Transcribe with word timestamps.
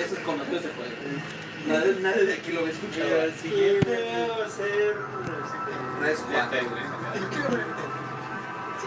esos 0.00 0.18
conocidos 0.20 0.62
de 0.62 0.68
juego. 0.70 0.92
Nadie, 1.66 1.94
nadie 2.00 2.24
de 2.24 2.34
aquí 2.34 2.52
lo. 2.52 2.66
El 2.66 2.74
siguiente 2.74 4.28
va 4.28 4.44
a 4.44 4.50
ser. 4.50 4.96
Sí, 8.80 8.86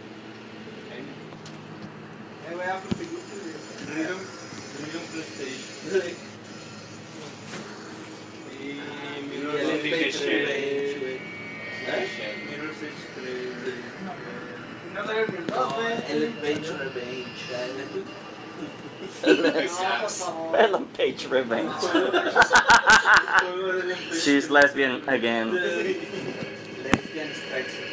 Ellen 21.11 21.11
Page 21.11 21.27
Revenge. 21.27 21.71
She's 24.13 24.49
lesbian 24.49 25.01
again. 25.07 25.53
Lesbian 25.53 27.33
Strikes 27.33 27.75
Again. 27.75 27.91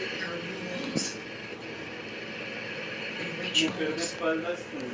Mujer 3.59 3.91
de 3.97 4.03
espaldas 4.03 4.61
con 4.71 4.79
No, 4.79 4.85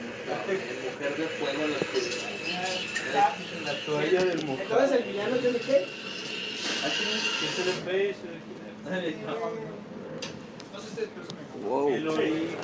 el 0.48 0.58
Mujer 0.84 1.12
de 1.16 1.26
Fuego 1.26 1.62
en 1.64 1.70
la 1.70 1.76
oscuridad. 1.76 3.32
la 3.64 3.74
toalla 3.84 4.20
del 4.24 4.40
mujer. 4.46 4.66
Entonces, 4.70 5.00
el 5.00 5.04
villano 5.12 5.36
tiene 5.36 5.58
que. 5.58 5.86
¿Quién 7.40 7.52
se 7.52 7.64
le 7.64 7.72
page? 7.84 8.16
Entonces, 8.86 9.14
ustedes 10.90 11.10
presumen. 11.10 11.44
Whoa. 11.62 11.94
El 11.94 12.08
origen. 12.08 12.56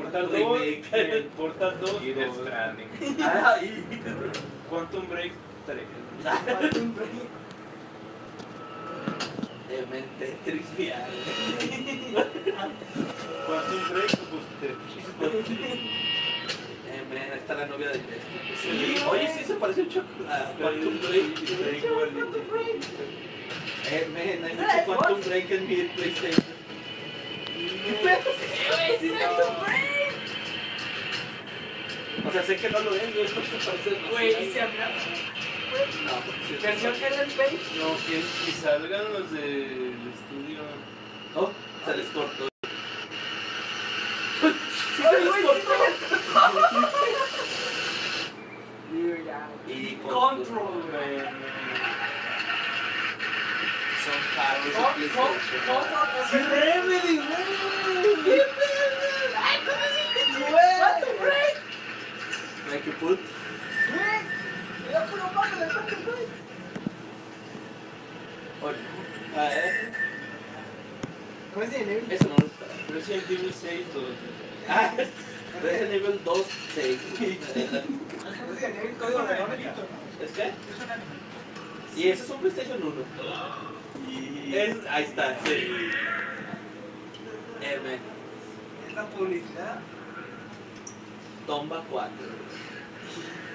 Portal 0.00 0.28
2. 0.28 0.40
Portal 0.40 0.40
2. 0.40 0.92
Remake. 0.92 1.30
Portal 1.36 1.72
2. 1.80 2.02
Y 2.02 2.12
Death 2.12 2.34
Stranding. 2.34 2.88
Ay. 3.22 3.84
Quantum 4.68 5.08
Break 5.08 5.32
3. 5.66 5.78
Eh, 9.70 9.84
men, 9.90 10.04
Tetris 10.18 10.66
VR. 10.76 11.06
Quantum 13.46 13.82
Break, 13.90 14.12
pues 14.30 14.44
3. 14.60 14.72
Eh, 16.90 17.02
men, 17.10 17.32
ahí 17.32 17.38
está 17.38 17.54
la 17.54 17.66
novia 17.66 17.88
de 17.88 17.98
Destiny. 17.98 18.56
Sí. 18.60 18.96
Oye, 19.10 19.28
sí 19.36 19.44
se 19.44 19.54
parece 19.54 19.82
mucho 19.84 20.02
a 20.28 20.52
Quantum 20.58 20.98
Break. 21.00 21.38
Eh, 23.90 24.08
men, 24.12 24.44
hay 24.44 24.54
mucho 24.54 24.84
Quantum 24.86 25.20
Break 25.20 25.50
en 25.50 25.68
mi 25.68 25.76
PlayStation. 25.96 26.44
¿Qué 27.54 27.92
pedo? 28.02 28.30
O 32.30 32.32
sea, 32.32 32.44
sé 32.44 32.56
que 32.58 32.70
no 32.70 32.78
lo 32.78 32.94
es, 32.94 33.12
güey, 33.12 33.26
porque 33.26 33.58
parece 33.66 33.90
Güey, 34.08 34.28
y 34.28 34.52
se 34.52 34.60
abraza. 34.60 35.10
No, 36.04 36.12
porque 36.24 36.46
sí. 36.46 36.58
Versión 36.62 36.94
Ellen 36.94 37.30
Page. 37.36 37.58
No, 37.76 37.96
que 38.06 38.52
salgan 38.52 39.12
los 39.12 39.32
del 39.32 39.98
estudio. 40.14 40.62
Oh, 41.34 41.50
se 41.84 41.96
les 41.96 42.06
cortó. 42.06 42.48
Ay, 44.42 45.24
güey, 45.26 45.60
sí, 48.92 49.24
ya. 49.26 49.48
Y 49.66 49.96
Control, 49.96 50.82
güey. 50.88 51.18
Son 54.04 54.20
caros 54.36 54.72
Control 55.16 55.34
es 55.42 56.30
Sí, 56.30 56.38
Remedy, 56.38 57.16
güey. 57.16 57.44
¿Qué 58.24 58.38
pedo? 58.38 59.00
Ay, 59.36 59.58
¿cómo 59.66 59.84
es 59.84 61.08
el 61.08 61.39
Hay 62.72 62.78
que 62.80 62.92
put. 62.92 63.18
Ah, 69.36 69.48
eh, 69.52 69.92
eso 72.10 72.28
no 72.28 72.36
lo 72.36 72.46
esperaba. 72.46 72.76
Resident 72.92 73.30
Evil 73.30 73.52
6 73.52 73.86
2. 73.92 74.04
Ah, 74.68 74.92
Resident 75.62 75.92
Evil 75.92 76.20
2, 76.24 76.46
6. 76.74 76.98
Resident 78.50 78.76
Evil 78.76 78.96
Código 78.98 79.26
Verónica. 79.26 79.74
¿Es 80.22 80.30
qué? 80.32 80.42
Es. 80.42 80.52
Y 81.96 82.08
eso 82.08 82.24
es 82.24 82.30
un 82.30 82.40
PlayStation 82.40 82.82
1. 82.82 82.94
Y. 84.10 84.54
Es, 84.54 84.76
ahí 84.88 85.04
está, 85.04 85.36
sí. 85.44 85.90
M. 87.62 87.98
Esta 88.88 89.06
publicidad. 89.06 89.80
Tomba 91.46 91.82
4. 91.90 92.10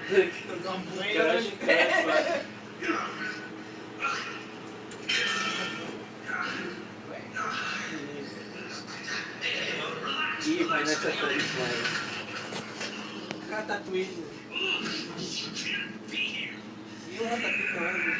Crash, 0.08 1.50
Crash, 1.60 2.42
Y 10.46 10.58
Final 10.58 10.86
Fantasy 10.86 11.46
9. 11.58 11.74
Ratatouille. 13.50 14.08
Sí, 16.10 16.50
un 17.20 17.30
ratatouille, 17.30 17.74
¿no? 17.74 18.16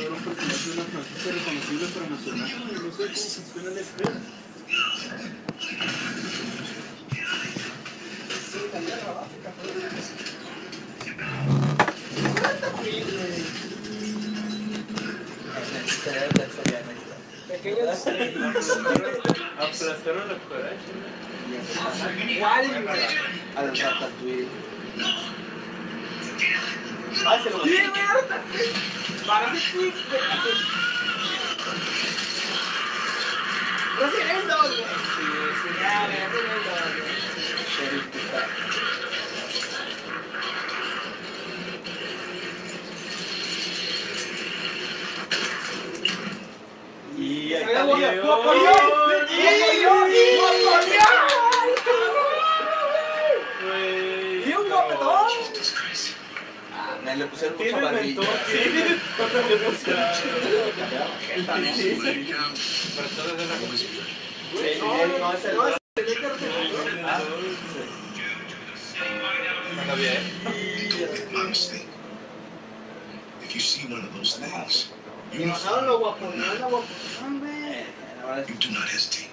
Era 0.00 0.10
un 0.10 0.22
personaje 0.22 0.68
de 0.68 0.72
una 0.74 0.84
franquicia 0.84 1.32
reconocible 1.32 1.86
pero 1.92 2.04
emocionante. 2.06 2.54
No 2.54 2.60
sé 2.70 2.74
cómo 2.80 2.90
funciona 2.90 3.70
la 3.70 3.80
espera. 3.80 4.12
Sí, 8.50 8.58
la 8.72 8.80
guerra 8.80 9.12
básica, 9.12 9.50
pero- 9.62 9.80
Ratatouille, 12.42 13.04
güey. 13.04 13.44
Pequeños. 17.62 18.06
Aplastaron 19.58 20.28
la 20.28 20.34
cucaracha. 20.34 20.90
Igual, 22.28 22.82
güey. 22.82 23.00
Al 23.56 23.76
Ratatouille. 23.76 24.48
Ah, 27.26 27.38
se 27.42 27.50
lo 27.50 27.64
Sí, 27.64 27.70
güey, 27.70 28.06
Ratatouille. 28.06 28.72
Parece 29.26 29.58
Quick, 29.72 29.94
güey. 30.08 30.20
2, 34.46 34.60
güey. 34.70 34.84
Ya, 35.80 36.06
güey, 36.06 36.22
Resident 36.32 36.50
Evil 36.50 36.64
2, 36.64 36.80
güey. 36.96 37.20
Y. 47.50 47.64
¡Guapolión! 47.74 48.20
¡Guapolión! 48.20 48.74
Güey. 53.62 54.48
¡Y 54.48 54.52
le 57.16 57.26
sí. 61.74 61.88
Personas 62.96 63.36
de 63.36 63.46
la 63.46 63.56
música. 63.56 64.00
No, 64.80 65.32
Está 69.80 69.94
bien. 69.96 70.20
If 73.42 73.54
you 73.54 73.60
see 73.60 73.92
one 73.92 74.04
of 74.04 74.14
those 74.14 74.36
things, 74.36 74.92
Y 75.32 75.44
bajaron 75.46 75.86
lo 75.86 75.98
guapo, 75.98 76.32
no 76.34 76.54
lo 76.54 76.68
guapo. 76.68 76.86
Hombre. 77.24 77.50
Eh, 77.50 77.84
ahora 78.24 78.44
You 78.46 78.54
do 78.56 78.70
not 78.72 78.88
hesitate. 78.88 79.28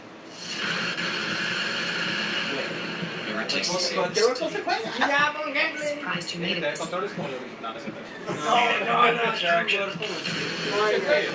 Como 2.48 3.40
Never 3.40 3.48
takes 3.48 3.68
the 3.68 3.78
que 3.78 3.84
same 3.84 3.96
cualquier 3.98 4.26
otro 4.26 4.50
se 4.50 4.60
juega. 4.62 4.80
Y 4.96 5.00
ya, 5.00 5.34
pon 5.34 5.54
gameplay. 5.54 5.94
Surprised 5.96 6.30
you 6.32 6.38
Tiene 6.40 6.48
made 6.48 6.54
que 6.56 6.62
tener 6.62 6.74
it. 6.74 6.80
controles 6.80 7.12
como 7.14 7.28
los 7.28 7.38
no, 7.62 7.74
no 7.74 7.78
es 7.78 7.84
cierto. 7.84 8.02
No, 8.28 8.34
no, 8.36 8.44
no. 8.44 8.98
No 8.98 10.86
hay 10.86 10.96
que- 11.00 11.30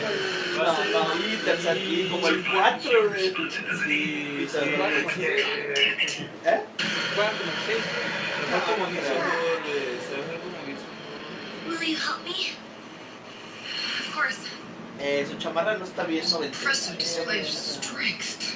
No, 0.56 0.64
no, 0.85 1.26
y 1.26 1.37
tercer 1.44 1.76
y 1.79 2.09
como 2.11 2.29
el 2.29 2.44
4 2.44 3.09
de. 3.09 3.19
Sí, 3.20 3.35
Sí, 3.87 4.49
se 4.50 4.61
ve 4.61 4.76
juegan 4.76 5.03
como 5.03 5.11
como 5.11 5.11
el- 5.11 5.14
que- 5.17 5.41
¿Eh? 6.44 6.61
juegan 7.14 7.35
como 7.38 7.53
que 7.53 7.61
seis. 7.67 7.85
No 8.50 8.56
como 8.67 8.87
Gears 8.93 9.11
of 9.11 9.17
War, 9.19 9.26
eh, 9.67 9.99
se 10.06 10.14
ve 10.17 10.38
como 10.43 10.56
Gears. 10.67 11.81
Will 11.81 11.88
you 11.88 11.97
help 11.97 12.20
me? 12.25 12.62
Eh, 15.04 15.26
su 15.28 15.37
chamarra 15.37 15.76
no 15.76 15.84
está 15.84 16.04
bien 16.04 16.25
strength. 17.44 18.54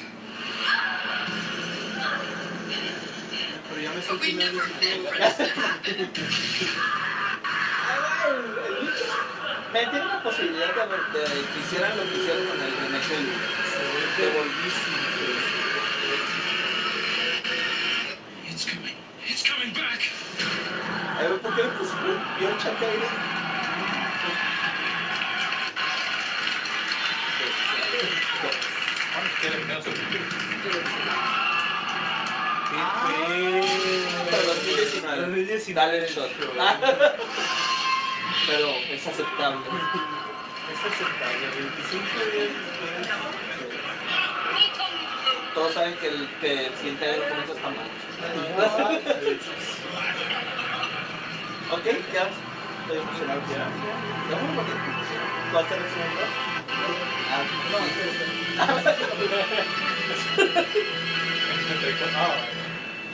Pero 3.68 3.80
ya 3.82 3.90
me 3.90 4.00
el 8.64 8.76
bicho. 8.80 9.06
Me 9.72 9.86
tiene 9.86 10.04
la 10.04 10.22
posibilidad 10.22 10.68
de, 10.68 10.72
que 10.72 11.58
hicieran 11.66 11.96
lo 11.96 12.04
que 12.04 12.14
hicieron 12.16 12.46
con 12.46 12.62
el 12.62 12.70
del 12.76 12.92
de 14.16 14.26
Volvísimo. 14.38 14.96
It's 18.48 18.64
coming. 18.64 18.94
It's 19.28 19.42
coming 19.42 19.72
back. 19.74 20.00
A 21.18 21.22
ver, 21.22 21.40
¿por 21.40 21.56
qué 21.56 21.62
le 21.64 21.70
pusieron 21.70 22.56
Pero 34.30 34.42
2019. 34.46 35.20
2019. 35.20 35.74
Dale 35.74 35.98
el 35.98 36.06
shot. 36.12 36.30
Pero 38.46 38.68
es 38.90 39.06
aceptable. 39.06 39.66
Es 40.72 40.80
aceptable. 40.84 41.46
25 41.54 42.02
días 42.32 42.50
después. 42.50 43.08
Todos 45.54 45.72
saben 45.74 45.94
que 45.94 46.08
el, 46.08 46.28
que 46.40 46.70
siguiente 46.78 47.08
año 47.08 47.22
comienza 47.28 47.52
está 47.52 47.70
mal. 47.70 47.88
Ok, 51.72 51.84
ya 52.12 52.28
estoy 52.82 52.98
emocionado. 52.98 53.40
Ya. 53.50 53.66
¿Cuál 55.52 55.64
te 55.66 55.74
reaccionó? 55.76 56.04
Ah, 57.30 57.42
no. 57.72 58.45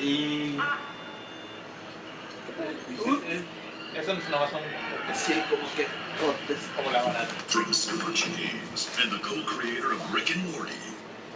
Y. 0.00 0.58
Eso 3.94 4.14
no 4.30 4.38
va 4.38 4.50
son 4.50 4.60
Sí, 5.14 5.34
como 5.50 5.62
que 5.76 5.86
cortes. 6.20 6.58
como 6.76 6.90
la 6.90 7.02
banana. 7.02 7.26
From 7.48 7.72
Scotch 7.72 8.24
Games 8.36 8.88
and 9.02 9.10
the 9.12 9.18
co-creator 9.18 9.92
of 9.92 10.14
Rick 10.14 10.30
and 10.34 10.52
Morty. 10.52 10.72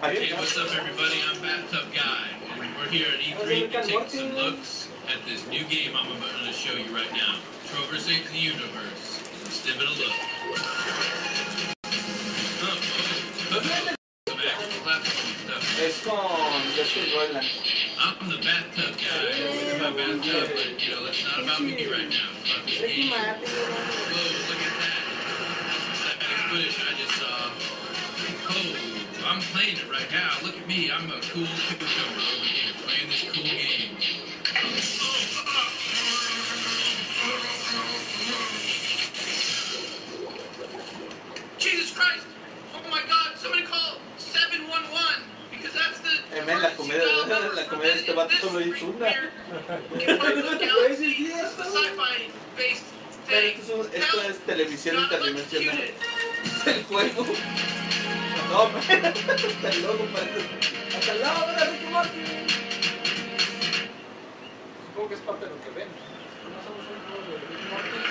Hey, 0.03 0.33
what's 0.35 0.57
up, 0.57 0.69
everybody? 0.77 1.21
I'm 1.29 1.41
Bathtub 1.43 1.93
Guy, 1.93 2.29
and 2.53 2.77
we're 2.79 2.89
here 2.89 3.09
at 3.09 3.21
E3 3.21 3.71
to 3.73 3.83
take 3.87 4.11
some 4.11 4.33
looks 4.35 4.89
at 5.09 5.25
this 5.27 5.47
new 5.49 5.65
game 5.65 5.97
I'm 5.97 6.11
about 6.17 6.45
to 6.47 6.53
show 6.53 6.75
you 6.75 6.95
right 6.95 7.11
now. 7.13 7.39
Trover 7.67 7.99
Saves 7.99 8.31
the 8.31 8.39
Universe. 8.39 9.21
Let's 9.43 9.67
give 9.67 9.77
it 9.77 9.83
a 9.83 9.95
look. 10.01 11.56
Es 16.07 16.13
con 16.13 16.63
Justin 16.77 17.03
Roiland. 17.11 17.51
I'm 17.99 18.29
the 18.29 18.37
Bathtub 18.37 18.95
Guy. 18.95 19.43
With 19.43 19.83
my 19.83 19.91
bathtub, 19.91 20.51
but 20.55 20.79
you 20.79 20.95
know, 20.95 21.05
that's 21.05 21.25
not 21.25 21.43
about 21.43 21.61
me 21.63 21.85
right 21.91 22.09
now. 22.09 22.31
Game. 22.67 23.11
Martin. 23.11 23.43
Whoa, 23.43 24.23
look 24.47 24.63
at 24.63 24.75
that. 24.87 25.03
Exciting 25.91 26.47
footage 26.47 26.79
I 26.79 26.95
just 26.95 27.15
saw. 27.19 27.51
Oh, 28.55 28.71
I'm 29.27 29.41
playing 29.51 29.79
it 29.79 29.91
right 29.91 30.07
now. 30.13 30.31
Look 30.47 30.57
at 30.57 30.67
me. 30.69 30.93
I'm 30.93 31.11
a 31.11 31.19
cool 31.27 31.43
cucumber 31.75 32.23
over 32.23 32.47
here 32.55 32.73
playing 32.87 33.11
this 33.11 33.27
cool 33.27 33.43
game. 33.43 33.99
Men, 46.47 46.63
la 46.63 46.71
comedia, 46.75 47.03
la 47.55 47.67
comedia 47.67 47.93
de 47.93 47.99
este 48.01 48.13
vato 48.13 48.35
solo 48.41 48.61
hizo 48.61 48.87
una. 48.87 49.09
Eso. 52.57 52.85
Pero 53.29 53.47
esto 53.49 53.83
es, 53.83 53.89
esto 53.95 54.23
es 54.23 54.39
televisión 54.47 54.97
interdimensional. 55.03 55.77
electrocuted. 55.77 56.67
El 56.77 56.85
juego. 56.85 57.27
No, 58.51 58.63
hasta 58.79 59.71
luego, 59.81 60.05
padre. 60.07 60.43
Hasta 60.97 61.15
luego, 61.15 61.47
¿verdad, 61.47 61.71
Ricky 61.73 61.87
Martin? 61.93 62.25
Supongo 64.87 65.09
que 65.09 65.15
es 65.15 65.21
parte 65.21 65.45
de 65.45 65.51
lo 65.51 65.57
que 65.61 65.71
ven. 65.71 65.89
No 65.89 65.95
somos 66.63 66.87
un 66.87 67.01
juego 67.11 67.27
de 67.33 67.39
Ricky 67.47 67.67
Martin. 67.73 68.03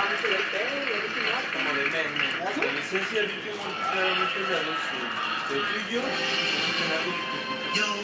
Se 0.00 0.06
les 0.06 0.08
tocaba 0.08 0.08
mucho 0.10 0.28
del 0.28 0.44
pelo, 0.50 0.74
de 0.80 0.94
Ricky 1.00 1.20
Martin. 1.28 1.50
Como 1.52 1.70
de 1.74 1.84
meme. 1.90 2.26
La 2.66 2.72
licencia 2.72 3.20
de 3.20 3.26
Rick 3.26 3.46
Morty 3.56 3.82
claramente 3.92 4.36
es 4.40 4.48
la 4.50 4.58
de 4.60 4.64
su. 4.64 4.96
De 5.50 5.56
tú 5.60 5.74
y 5.76 5.92
yo. 5.92 6.00
es 6.00 6.06
algo 6.96 7.12
que- 7.12 7.50
Yo 7.76 7.86
ho, 7.86 7.96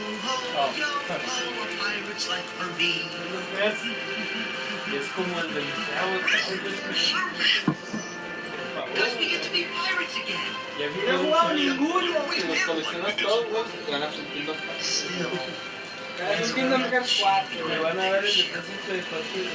yo 0.77 0.87
ho, 0.87 0.95
a 0.97 1.67
pirate's 1.97 2.27
life 2.29 2.49
for 2.57 2.69
me. 2.79 2.93
Y 4.87 4.97
es 4.97 5.07
como 5.17 5.41
el 5.41 5.49
del 5.55 5.65
Thus 8.95 9.13
we 9.19 9.27
get 9.29 9.43
to 9.43 9.51
be 9.51 9.65
pirates 9.65 10.17
again. 10.17 10.53
Ya 10.79 10.87
vi 10.89 11.01
No 11.07 11.13
he 11.13 11.17
jugado 11.27 11.53
ninguno. 11.55 12.13
Si 12.33 12.41
los 12.47 12.59
coleccionas 12.61 13.17
todos, 13.17 13.47
güey, 13.49 13.65
ganas 13.91 14.15
un 14.17 14.25
kilo. 14.27 14.55
Un 16.19 16.55
Kingdom 16.55 16.83
Hearts 16.91 17.21
4. 17.21 17.69
Me 17.69 17.79
van 17.79 17.99
a 18.01 18.11
dar 18.11 18.25
el 18.25 18.37
depósito 18.37 18.93
de 18.93 19.03
partido. 19.03 19.51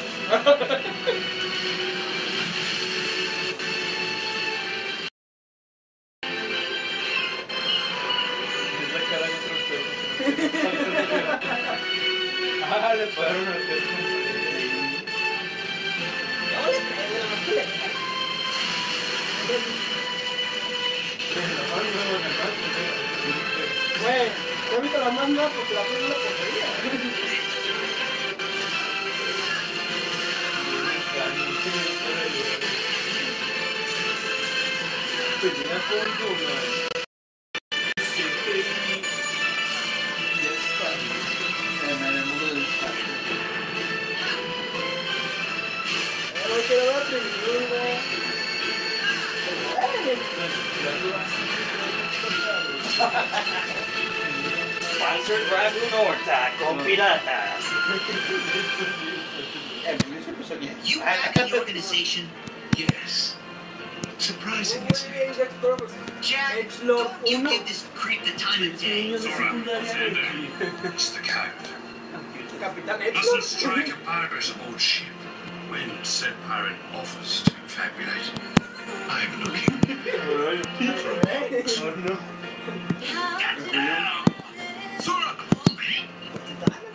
It's 70.84 71.12
the 71.12 71.20
captain. 71.20 71.76
That's 72.86 73.34
not 73.34 73.44
strike 73.44 73.90
a 73.90 73.96
pirate 74.04 74.50
aboard 74.56 74.82
ship. 74.82 75.08
When 75.70 76.04
said 76.04 76.34
pirate 76.48 76.76
offers 76.94 77.44
to 77.44 77.52
confabulate, 77.52 78.32
I'm 79.10 79.44
looking. 79.44 79.80
Get 83.40 83.72
down! 83.72 84.26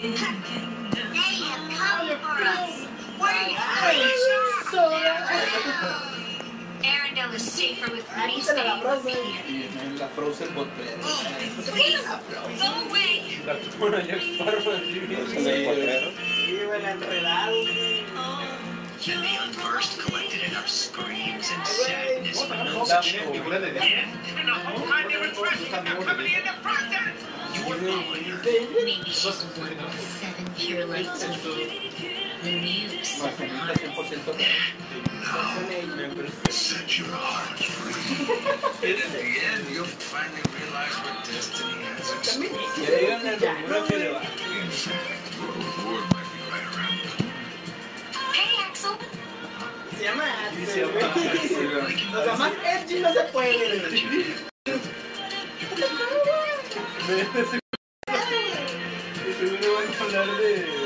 They 0.03 0.13
have 1.47 1.71
come 1.71 2.09
for 2.19 2.45
us! 2.45 2.87
Wait, 3.21 3.57
wait, 3.83 4.03
you? 4.03 4.17
Arendelle 6.89 7.35
is 7.35 7.43
safer 7.53 7.91
with 7.93 8.07
Ah, 8.15 8.27
me 8.27 8.35
quítale 8.35 8.65
la 8.65 8.79
staying 8.81 8.83
frase. 8.83 9.05
with 9.05 9.47
Peter. 9.47 9.79
Y 9.79 9.87
en 9.87 9.99
la 9.99 10.09
Frozen 10.09 10.49
Botler. 10.55 10.97
Please, 11.73 12.05
go 12.61 12.89
away. 12.89 13.39
La 13.47 13.55
tona 13.79 14.01
Jack 14.07 14.23
Sparrow 14.23 14.73
así 14.77 15.01
bien. 15.01 15.27
Sí, 15.27 16.65
güey, 16.65 16.83
la 16.83 16.91
enredado, 16.93 17.53
güey. 17.53 18.05
Then 19.05 19.21
the 19.23 19.37
unversed 19.45 19.99
collected 20.01 20.43
enough 20.51 20.69
screams 20.69 21.51
and 21.53 21.63
Ay, 21.63 21.67
sadness 21.67 22.39
güey, 22.39 22.49
from 22.49 22.59
vamos 22.59 22.89
those 22.89 22.99
a 22.99 23.01
Tiene 23.03 23.33
figura 23.33 23.59
de 23.61 23.71
Disney. 23.73 24.05
And 24.41 24.49
the 24.49 24.53
whole 24.55 24.87
time 24.89 25.09
they 25.09 25.19
were 25.19 25.33
trashing 25.33 25.71
their 25.85 25.97
company 26.03 26.35
in 26.35 26.43
the 26.45 26.55
process. 26.63 27.15
You 27.55 27.69
were 27.69 27.77
following 27.77 28.25
her. 28.25 28.43
Maybe 28.43 29.03
she's 29.05 29.25
one 29.57 29.73
of 29.73 29.93
the 29.93 29.99
seven 29.99 30.47
pure 30.57 30.85
lights 30.87 31.23
of 31.25 31.31
the 31.43 31.49
muse. 31.55 31.96
Marcelita 32.43 33.73
100% 33.73 34.27
Set 36.51 36.99
your 36.99 37.09
heart 37.09 37.59
free. 37.59 38.91
In 38.91 38.97
the 39.13 39.25
end, 39.47 39.65
you'll 39.73 39.85
finally 39.85 40.43
realize 40.55 40.95
what 41.03 41.25
destiny 41.25 41.83
has 41.85 42.13
in 42.13 42.23
store. 42.25 42.45
Fact, 44.93 45.27
your 45.37 45.49
reward 45.49 46.05
might 46.13 46.29
be 46.33 46.39
right 46.53 46.67
around 46.77 46.95
the 47.01 47.09
corner. 47.17 47.41
Hey, 48.33 48.53
Axel. 48.69 48.95
Se 49.97 50.03
llama 50.05 50.27
Axel. 50.47 50.91
O 52.17 52.21
sea, 52.25 52.37
más 52.37 52.53
edgy 52.65 53.01
no 53.01 53.13
se 53.13 53.23
puede, 53.33 53.65
seguro 59.39 59.69
van 59.75 59.89
a 59.93 60.19
hablar 60.19 60.29
de 60.39 60.86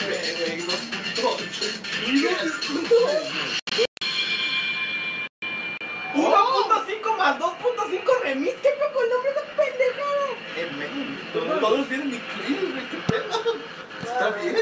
Güey, 0.00 0.62
1.5 6.14 7.16
más 7.16 7.38
2.5 7.38 8.22
remix. 8.22 8.54
¿Qué 8.62 8.68
fue 8.78 8.92
con 8.92 9.04
el 9.04 9.10
nombre 9.10 9.32
de 9.32 9.40
pendejado? 9.56 10.24
Men, 10.78 11.60
Todos 11.60 11.88
tienen 11.88 12.14
increíble, 12.14 12.70
güey, 12.72 12.88
qué 12.88 12.96
pedo. 13.12 13.56
Está 14.02 14.30
bien. 14.30 14.56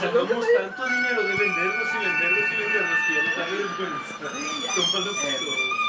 Sacamos 0.00 0.46
tanto 0.56 0.86
dinero 0.86 1.22
de 1.22 1.34
venderlos 1.34 1.88
y 1.94 1.98
venderlos 2.04 2.50
y 2.50 2.56
venderlos 2.56 2.98
que 3.06 3.12
ya. 3.14 3.20
Comprarlos 4.76 5.16
Eh. 5.24 5.38
todos. 5.38 5.79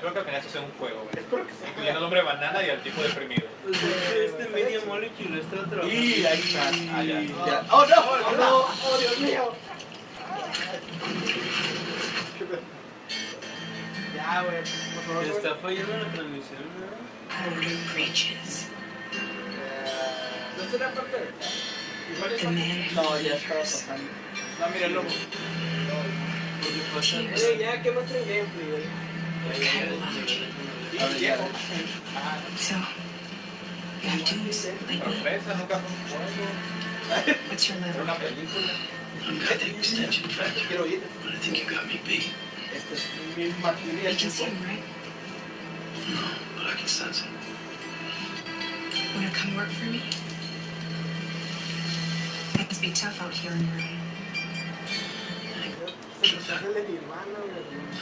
Creo 0.00 0.12
que 0.12 0.18
al 0.20 0.24
final 0.24 0.42
se 0.42 0.48
hace 0.48 0.58
un 0.60 0.70
juego, 0.72 1.02
güey. 1.04 1.24
Espero 1.24 1.46
que 1.46 1.52
sea. 1.54 1.68
Incluyendo 1.68 1.98
el 1.98 2.02
nombre 2.02 2.22
banana 2.22 2.62
y 2.66 2.70
al 2.70 2.82
tipo 2.82 3.02
deprimido. 3.02 3.46
Este 3.70 4.48
Media 4.48 4.80
Molecule 4.86 5.40
está 5.40 5.56
trabajando. 5.64 5.94
Y 5.94 6.24
ahí 6.26 6.40
está. 6.40 6.70
Ah, 6.94 7.02
ya. 7.02 7.20
Y- 7.22 7.28
ya. 7.46 7.64
Oh, 7.70 7.84
no, 7.86 7.96
Oh, 7.98 8.18
oh, 8.26 8.36
no. 8.36 8.56
Oh, 8.58 8.98
Dios 8.98 9.18
mío. 9.20 9.52
Qué. 12.38 12.44
Ya, 14.16 14.42
güey. 14.42 14.56
Por 14.94 15.04
favor, 15.04 15.24
está 15.24 15.54
fallando 15.56 15.96
la 15.98 16.12
transmisión, 16.12 16.62
¿no? 16.78 17.56
Older 17.56 17.76
reaches. 17.94 18.66
No 20.56 20.70
será 20.70 20.90
parte 20.92 21.16
de. 21.16 22.34
Es 22.34 22.94
No, 22.94 23.20
ya 23.20 23.34
estaba 23.34 23.60
pasando. 23.60 24.02
No, 24.60 24.68
mira 24.74 24.86
el 24.86 24.94
lobo. 24.94 25.08
Porque 26.62 26.80
pasa. 26.94 27.56
Ya, 27.58 27.82
que 27.82 27.90
muestren 27.90 28.22
gameplay, 28.22 28.70
güey. 28.70 29.08
So, 32.56 32.74
you 34.02 34.08
have 34.08 34.24
dudes 34.24 34.66
like 34.66 34.88
me. 34.88 34.96
What's 37.48 37.68
your 37.68 37.78
level? 37.78 38.00
I'm 38.02 38.06
not 38.06 39.58
the 39.58 39.68
extension 39.76 40.28
factor, 40.28 40.62
but 40.78 41.32
I 41.32 41.36
think 41.38 41.58
you 41.64 41.70
got 41.70 41.86
me 41.86 42.00
beat. 42.06 42.30
You 43.36 43.52
can 44.16 44.30
see 44.30 44.44
him, 44.44 44.64
right? 44.64 44.82
No, 46.10 46.28
but 46.56 46.66
I 46.66 46.68
can 46.76 46.86
sense 46.86 47.22
it. 47.22 47.28
Wanna 49.14 49.30
come 49.30 49.56
work 49.56 49.68
for 49.70 49.86
me? 49.86 50.02
It 52.54 52.66
must 52.66 52.82
be 52.82 52.92
tough 52.92 53.22
out 53.22 53.32
here 53.32 53.52
on 53.52 53.60
your. 53.60 53.82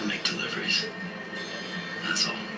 I 0.01 0.05
make 0.07 0.25
deliveries. 0.25 0.87
That's 2.17 2.29
all. 2.29 2.56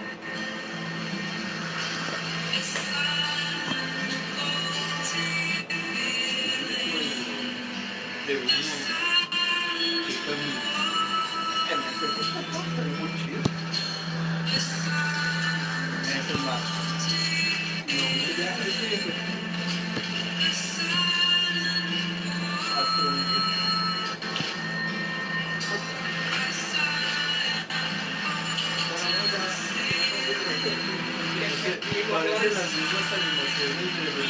Parecen 32.18 32.52
las 32.52 32.72
mismas 32.74 33.12
animaciones 33.12 33.94
de 33.94 34.02
los 34.10 34.26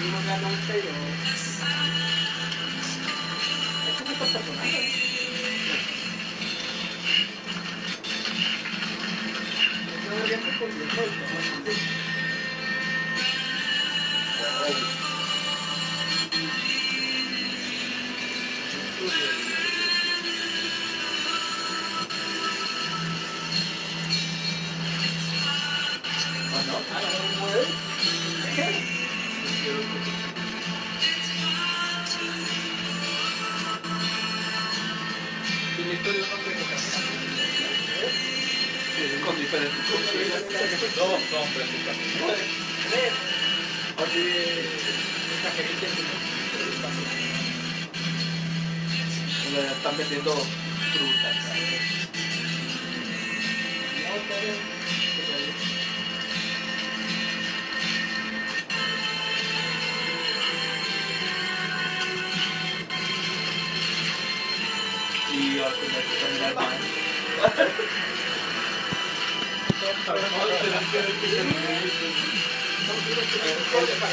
Vimos 0.00 0.24
la 0.24 0.36
lanza 0.40 0.72
y 0.72 0.82
lo. 0.82 0.92
Estos 3.88 3.98
son 3.98 4.06
estos 4.10 4.28
personajes. 4.30 4.88
No 10.08 10.14
deberían 10.16 10.40
ser 10.40 10.54
completos, 10.58 12.01
Están 49.92 50.08
vendiendo 50.08 50.32
frutas. 50.32 51.36
Y 65.34 65.58
al 65.58 65.74
tener 65.74 66.04
que 66.04 66.16
caminar 66.20 66.48
al 66.48 66.54
baño. 66.54 66.78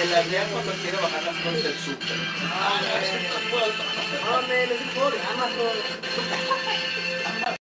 El 0.02 0.16
Adrián 0.16 0.48
cuando 0.52 0.72
quiere 0.74 0.98
bajar 0.98 1.24
las 1.24 1.36
cosas 1.36 1.64
del 1.64 1.78
súper. 1.78 2.18
Ah, 2.44 2.80
Oh 4.12 4.42
man, 4.48 4.68
it's 4.72 4.82
recording. 4.86 5.20
I'm 5.22 5.38
not 5.38 5.56
going. 5.56 5.82
I'm 7.26 7.42
not. 7.42 7.58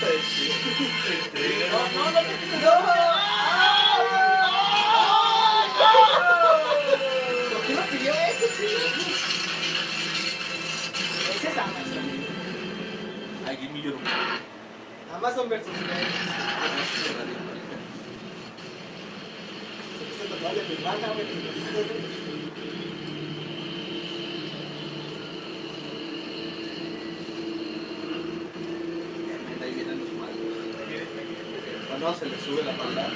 that 0.00 0.20
shit. 0.30 1.72
no, 1.72 1.80
no, 1.90 2.04
no, 2.60 2.86
no. 2.86 2.94
I 13.46 13.54
give 13.60 13.72
me 13.72 13.80
your 13.80 13.98
Amazon 15.12 15.48
versus 15.48 15.66
Netflix. 15.66 16.60
Cuando 32.00 32.18
se 32.18 32.30
le 32.30 32.38
sube 32.38 32.64
la 32.64 32.72
maldad. 32.72 33.12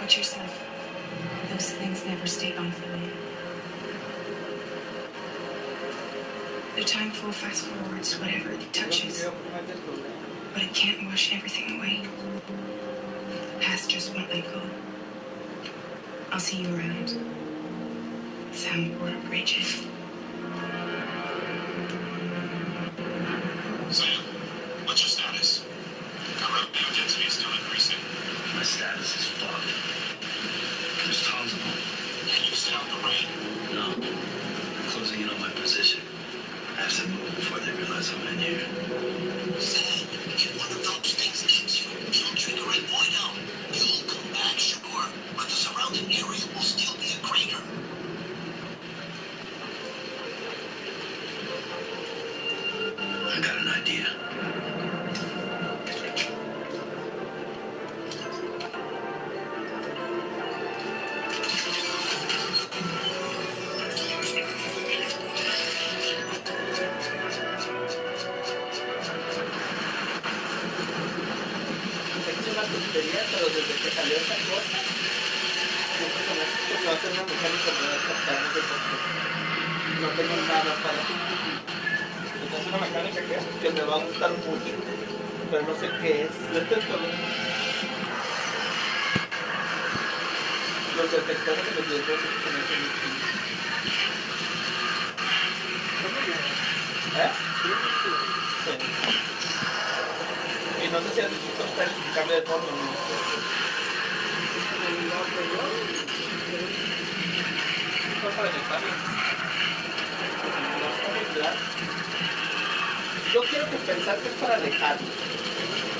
Watch 0.00 0.16
yourself. 0.16 0.64
Those 1.50 1.72
things 1.72 2.04
never 2.06 2.26
stay 2.26 2.56
on 2.56 2.70
for 2.72 2.88
long. 2.88 3.10
The 6.74 6.84
time 6.84 7.10
flow 7.10 7.30
fast 7.32 7.66
forwards 7.66 8.18
whatever 8.18 8.50
it 8.52 8.72
touches, 8.72 9.26
but 10.54 10.62
it 10.62 10.72
can't 10.72 11.04
wash 11.06 11.34
everything 11.34 11.78
away. 11.78 12.02
The 13.54 13.60
past 13.60 13.90
just 13.90 14.14
won't 14.14 14.32
let 14.32 14.44
go. 14.44 14.62
I'll 16.32 16.40
see 16.40 16.62
you 16.62 16.74
around. 16.74 17.14
Soundboard 18.52 19.26
bridges. 19.28 19.84
Que 74.20 74.36
no 80.00 80.08
tengo 80.08 80.36
nada 80.48 80.72
para 80.82 81.00
Es 82.58 82.66
una 82.66 82.78
mecánica 82.78 83.20
que, 83.20 83.36
que 83.60 83.70
me 83.70 83.82
va 83.82 83.94
a 83.96 83.98
gustar 84.04 84.30
mucho, 84.30 84.72
pero 85.50 85.62
no 85.62 85.74
sé 85.78 85.88
qué 86.00 86.22
es. 86.22 86.30
Los 90.96 91.10
detectores 91.10 91.64
de 91.64 91.72
los 91.72 91.86
se 91.86 91.92
me 91.94 92.60
hacen 92.60 92.78
muy 92.80 92.90
chidos. 92.96 93.30
¿Eh? 97.16 97.30
Sí. 97.62 98.72
Y 100.84 100.86
no 100.88 100.98
sé 101.00 101.08
si 101.14 101.20
has 101.20 101.30
visto 101.30 101.62
el 101.62 102.14
cambio 102.14 102.36
de 102.36 102.42
fondo. 102.42 102.68
Yo 113.32 113.40
quiero 113.42 113.70
que 113.70 113.76
pensar 113.76 114.16
que 114.18 114.28
es 114.28 114.34
para 114.34 114.54
alejarlos. 114.56 115.08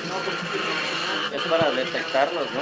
No, 0.08 0.14
porque 0.24 1.36
Es 1.36 1.42
para 1.42 1.70
detectarlos, 1.70 2.50
¿no? 2.50 2.60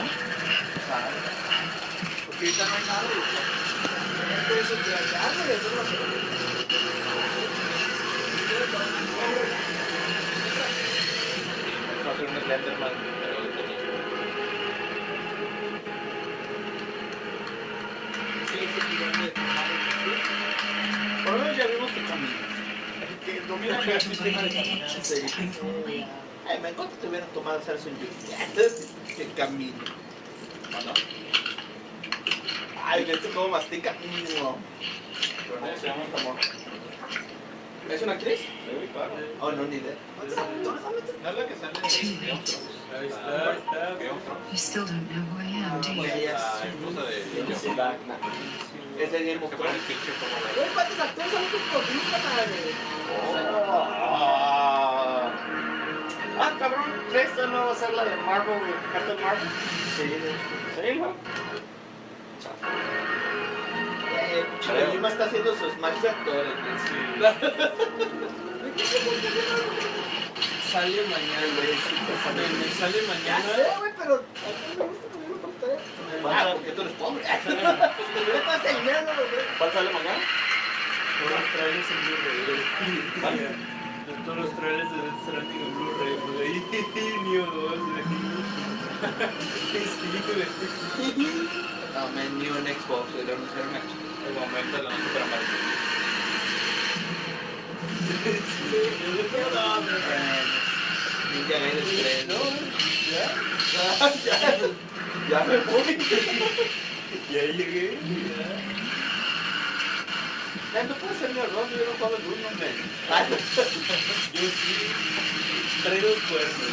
Porque 2.26 2.46
ahorita 2.46 2.66
no 2.66 2.74
hay 2.74 2.84
nada. 2.86 3.02
Eso 4.60 4.74
Por 21.24 21.32
lo 21.32 21.38
menos 21.38 21.56
ya 21.56 21.66
vimos 21.66 21.90
que 21.92 22.02
camina. 22.04 22.36
Que 23.24 23.40
domina 23.46 23.78
el 23.80 24.00
sistema 24.00 24.42
de 24.42 24.48
caminar. 24.48 24.88
Keeps 24.88 25.08
the 25.08 25.20
time 25.28 25.52
fall 25.52 25.70
away. 25.84 26.06
Ay, 26.48 26.58
me 26.60 26.68
encanta 26.70 26.94
que 26.94 27.00
te 27.02 27.08
hubieran 27.08 27.28
tomado 27.30 27.58
hacer 27.58 27.76
eso 27.76 27.88
en 27.88 27.96
Entonces, 28.40 28.88
que 29.16 29.26
camine. 29.32 29.72
¿O 30.68 30.84
no? 30.84 30.94
Ay, 32.84 33.04
¿viste 33.04 33.28
cómo 33.30 33.48
mastica? 33.48 33.94
No. 34.38 34.56
¿Cómo 35.48 35.76
se 35.78 35.86
llama 35.86 36.02
esta 36.04 36.22
morra? 36.22 36.40
¿Es 37.90 38.02
una 38.02 38.12
actriz? 38.12 38.40
Oh, 39.40 39.52
no, 39.52 39.64
ni 39.64 39.76
idea. 39.76 39.96
Es 40.26 40.34
la 41.34 41.46
que 41.46 41.54
sale 41.56 41.72
en 42.02 42.20
Game 42.26 42.42
You 44.50 44.56
still 44.56 44.86
don't 44.86 45.06
know 45.10 45.20
who 45.20 45.40
I 45.40 45.44
am, 45.44 45.80
do 45.82 45.92
you? 45.92 46.08
Ah, 54.00 55.32
Ah, 56.40 56.52
cabrón, 56.58 56.84
¿esta 57.12 57.46
no 57.48 57.66
va 57.66 57.72
a 57.72 57.74
ser 57.74 57.92
la 57.94 58.04
de 58.04 58.16
Marvel, 58.18 58.60
güey? 58.60 58.72
Captain 58.92 59.20
Marvel? 59.20 59.48
sí, 59.96 60.02
Sí, 60.76 60.98
¿no? 61.00 61.08
eh, 64.12 64.44
Eh, 64.68 64.98
está 65.08 65.24
haciendo 65.24 65.54
sus 65.56 65.76
actores. 66.04 66.52
güey. 67.18 67.38
Sale 70.72 71.02
mañana, 71.08 71.46
güey. 71.56 71.72
Me 71.72 72.68
sale 72.78 72.98
Ya 73.00 73.08
mañana. 73.08 73.44
sé, 73.54 73.64
güey, 73.78 73.92
pero 73.98 74.14
a 74.14 74.18
mí 74.18 74.24
me 74.78 74.84
gusta 74.84 75.18
me 75.18 75.26
gusta 75.28 75.46
ustedes. 75.48 75.80
Ah, 76.24 76.50
porque 76.54 76.70
tú 76.72 76.80
eres 76.82 76.92
pobre. 76.94 77.22
Tú 77.24 77.28
estás 78.36 78.64
el 78.64 78.76
dinero, 78.76 79.00
güey. 79.16 79.44
¿Cuál 79.58 79.70
sale 79.72 79.90
mañana? 79.90 80.20
Todos 81.18 81.30
los 81.40 81.46
trailers 81.52 81.88
en 81.90 81.98
Blu-ray, 82.04 82.40
güey. 82.46 82.62
Todos 84.24 84.38
los 84.38 84.50
trailers 84.56 84.90
de 84.90 84.96
Death 84.98 85.20
Stranding 85.24 85.62
en 85.62 85.72
Blu-ray, 85.74 86.14
güey. 86.36 86.54
Neo 87.32 87.46
2, 87.46 87.78
güey. 87.78 88.04
Sí, 89.68 89.78
güey. 90.26 91.28
No, 91.94 92.00
man, 92.14 92.30
ni 92.38 92.46
un 92.48 92.64
Xbox, 92.66 93.04
güey, 93.12 93.24
lo 93.26 93.32
anunciaron 93.34 93.74
aquí. 93.76 93.94
El 94.28 94.34
momento 94.34 94.76
de 94.76 94.82
la 94.82 94.90
noche 94.90 95.08
para 95.14 95.24
Mario. 95.26 95.48
3. 98.08 98.16
No, 102.28 102.40
ya. 103.10 103.24
Ya, 104.24 104.38
ya 105.30 105.38
me 105.44 105.56
voy. 105.58 105.92
Ya 107.32 107.42
llegué. 107.42 107.86
Ya. 108.36 108.48
Ya 110.74 110.80
no 110.84 110.94
puedo 110.96 111.14
ser 111.18 111.30
mi 111.32 111.40
error, 111.40 111.66
yo 111.70 111.76
no 111.84 111.92
juego 111.98 112.16
el 112.16 112.22
uno, 112.26 112.48
man. 112.58 112.76
Ah, 113.10 113.24
Yo 113.28 113.36
sí. 114.40 114.74
Trae 115.82 116.00
dos 116.00 116.18
cuernos. 116.28 116.72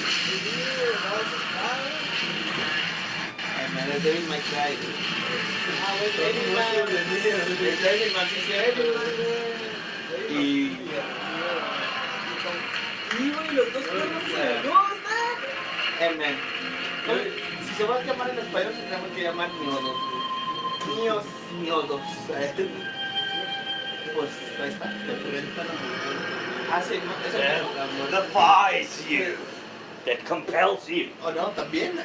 Ay, 3.57 3.67
man, 3.73 3.87
es 3.91 4.03
Devil 4.03 4.25
May 4.27 4.41
Cry. 4.41 4.75
güey. 4.75 4.95
Ah, 5.85 5.93
güey, 5.97 6.11
Son 6.11 6.19
Devil 6.25 6.47
monstruos 6.51 6.89
de 6.89 6.93
May. 6.95 7.03
mierda. 7.21 7.43
Es 7.45 7.49
Devil 7.81 8.09
May 8.15 8.27
Cry. 8.27 8.43
Y... 10.35 10.37
Los 13.55 13.71
dos 13.71 13.83
cuernos 13.85 14.23
me. 16.17 16.25
Oye, 17.13 17.31
Si 17.65 17.73
se 17.75 17.83
va 17.85 17.95
a 17.95 18.03
llamar 18.03 18.29
en 18.31 18.39
español, 18.39 18.73
se 18.75 18.81
tenemos 18.81 19.09
que 19.15 19.23
llamar 19.23 19.49
Miodos. 19.53 19.95
Míos, 20.97 21.23
Miodos. 21.61 22.01
Pues 24.13 24.29
ahí 24.61 24.69
está. 24.69 24.93
Ah, 26.71 26.81
sí, 26.81 26.99
no, 27.05 27.11
es 27.25 27.33
el 27.33 27.41
La 27.77 27.85
muerte. 27.85 28.15
Defies 28.33 28.91
you. 29.07 29.37
That 30.05 30.19
compels 30.27 30.87
you. 30.87 31.11
¿O 31.23 31.31
no? 31.31 31.47
También. 31.51 31.95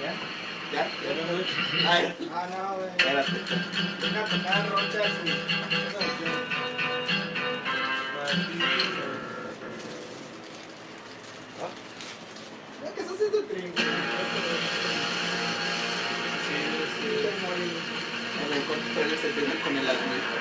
¿Ya? 0.00 0.14
¿Ya? 0.72 0.86
Ya 0.86 1.10
no 1.16 1.22
Ah, 2.32 2.46
no, 2.50 2.62
güey. 2.76 2.90
Venga 4.00 4.24
tocar 4.26 4.62
y... 8.32 8.36
Mira 12.80 12.94
que 12.94 13.00
eso 13.02 13.14
sí 13.16 13.24
es 13.24 13.32
de 13.32 13.42
trinco. 13.42 13.82
Sí, 16.46 16.58
sí. 16.96 17.08
En 18.40 18.52
el 18.52 18.62
control 18.64 19.10
se 19.18 19.28
tiene 19.30 19.54
con 19.60 19.76
el 19.76 19.88
almito. 19.88 20.36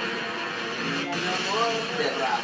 Mi 0.86 1.10
amor. 1.10 1.72
De 1.98 2.10
rap. 2.20 2.44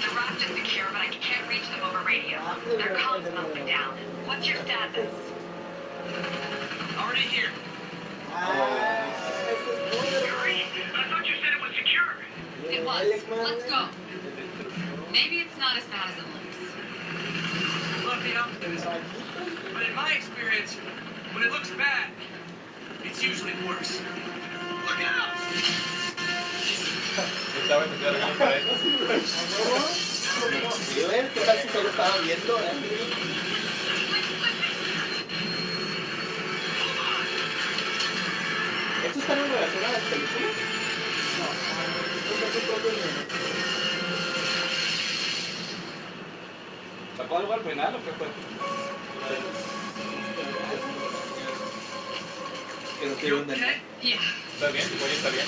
The 0.00 0.08
raft 0.16 0.40
is 0.42 0.56
secure, 0.56 0.88
but 0.92 1.00
I 1.00 1.08
can't 1.08 1.46
reach 1.48 1.68
them 1.70 1.82
over 1.84 2.02
radio. 2.04 2.38
Their 2.76 2.96
comms 2.96 3.32
must 3.34 3.54
be 3.54 3.60
down. 3.60 3.96
What's 4.26 4.46
your 4.48 4.56
status? 4.64 5.12
Already 6.98 7.20
here. 7.20 7.50
Ah, 8.34 9.11
It 12.72 12.82
was. 12.86 13.04
Let's 13.28 13.64
go. 13.68 13.88
Maybe 15.12 15.40
it's 15.40 15.58
not 15.58 15.76
as 15.76 15.84
bad 15.92 16.08
as 16.08 16.16
it 16.16 16.24
looks. 16.24 16.56
Look, 18.02 18.24
you 18.26 18.32
know, 18.32 18.46
but 19.74 19.82
in 19.82 19.94
my 19.94 20.12
experience, 20.12 20.76
when 21.34 21.44
it 21.44 21.52
looks 21.52 21.70
bad, 21.72 22.08
it's 23.04 23.22
usually 23.22 23.52
worse. 23.68 24.00
Look 24.88 25.00
out! 25.04 25.36
Estaba 27.60 27.84
en 27.84 27.92
el 27.92 27.98
gran 27.98 28.38
pared. 28.38 28.64
Sí, 30.72 31.04
güey, 31.04 31.28
¿qué 31.34 31.40
tal 31.40 31.58
si 31.58 31.68
solo 31.68 31.88
estaba 31.90 32.16
viendo? 32.24 32.58
¿Esto 39.04 39.18
está 39.18 39.32
en 39.34 39.38
relación 39.52 39.84
a 39.84 39.92
las 39.92 40.02
películas? 40.04 40.81
¿Sacó 47.16 47.38
algo 47.38 47.52
al 47.52 47.60
final 47.60 47.94
o 47.94 47.98
qué 48.04 48.12
fue? 48.12 48.26
Un 53.02 53.12
okay? 53.12 53.30
Yeah. 54.02 54.20
¿Está 54.54 54.68
bien? 54.70 54.88
¿Tu 54.88 54.96
cuello 54.96 55.14
está 55.14 55.30
bien? 55.30 55.46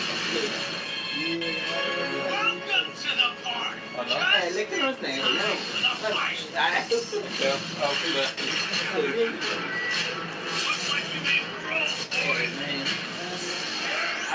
Welcome 2.29 2.89
to 2.95 3.11
the 3.15 3.29
party. 3.45 3.81
¿O 3.97 4.03
no? 4.03 4.15
Ah, 4.21 4.43
el 4.43 4.53
Electro 4.55 4.79
no 4.83 4.91
es 4.91 5.01
negro, 5.01 5.29
ya 5.35 5.55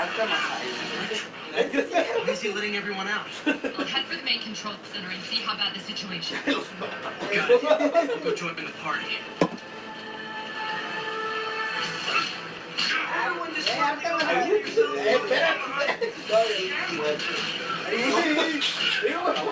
roll. 0.00 0.28
man. 0.28 0.30
Arkham 0.30 0.30
Asylum. 0.30 2.26
Busy 2.26 2.52
letting 2.52 2.76
everyone 2.76 3.08
out. 3.08 3.26
I'll 3.46 3.84
head 3.84 4.04
for 4.06 4.16
the 4.16 4.22
main 4.22 4.40
control 4.40 4.74
center 4.92 5.08
and 5.08 5.22
see 5.24 5.36
how 5.36 5.56
bad 5.56 5.74
the 5.74 5.80
situation 5.80 6.38
is. 6.46 6.54
Got 6.56 7.50
it. 7.50 7.64
I'll 7.64 8.18
go 8.20 8.34
join 8.34 8.58
in 8.58 8.64
the 8.66 8.72
party. 8.82 9.18
Everyone 13.24 13.54
just 13.54 13.68
Arkham 13.68 14.12
work 14.12 14.66
Asylum. 14.68 14.70
Espérate. 15.20 15.80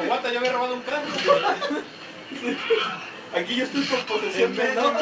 Aguanta, 0.02 0.32
yo 0.32 0.38
había 0.38 0.52
robado 0.52 0.74
un 0.74 0.82
carro. 0.82 1.06
Aquí 3.34 3.56
yo 3.56 3.64
estoy 3.64 3.82
por 3.82 3.98
posesión 4.06 4.52
En 4.52 4.56
de 4.56 4.62
medio, 4.64 4.82
no. 4.82 4.98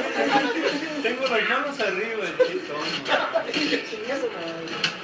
Tengo 1.03 1.27
las 1.27 1.49
manos 1.49 1.81
arriba, 1.81 2.25
el 2.25 2.39
chito. 2.47 2.75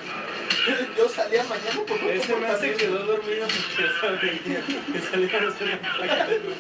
Yo 0.97 1.09
salía 1.09 1.43
mañana 1.45 1.81
por 1.87 2.01
no 2.01 2.09
Ese 2.09 2.37
me 2.37 2.47
hace 2.47 2.75
quedó 2.75 2.99
dormido 3.01 3.49
porque 3.49 3.91
sabía 4.01 4.41
que 4.43 5.01
salía 5.11 5.39
a 5.39 5.49
hacer 5.49 5.69
la 5.69 5.79
placa 5.97 6.27
de 6.27 6.39
luz. 6.39 6.55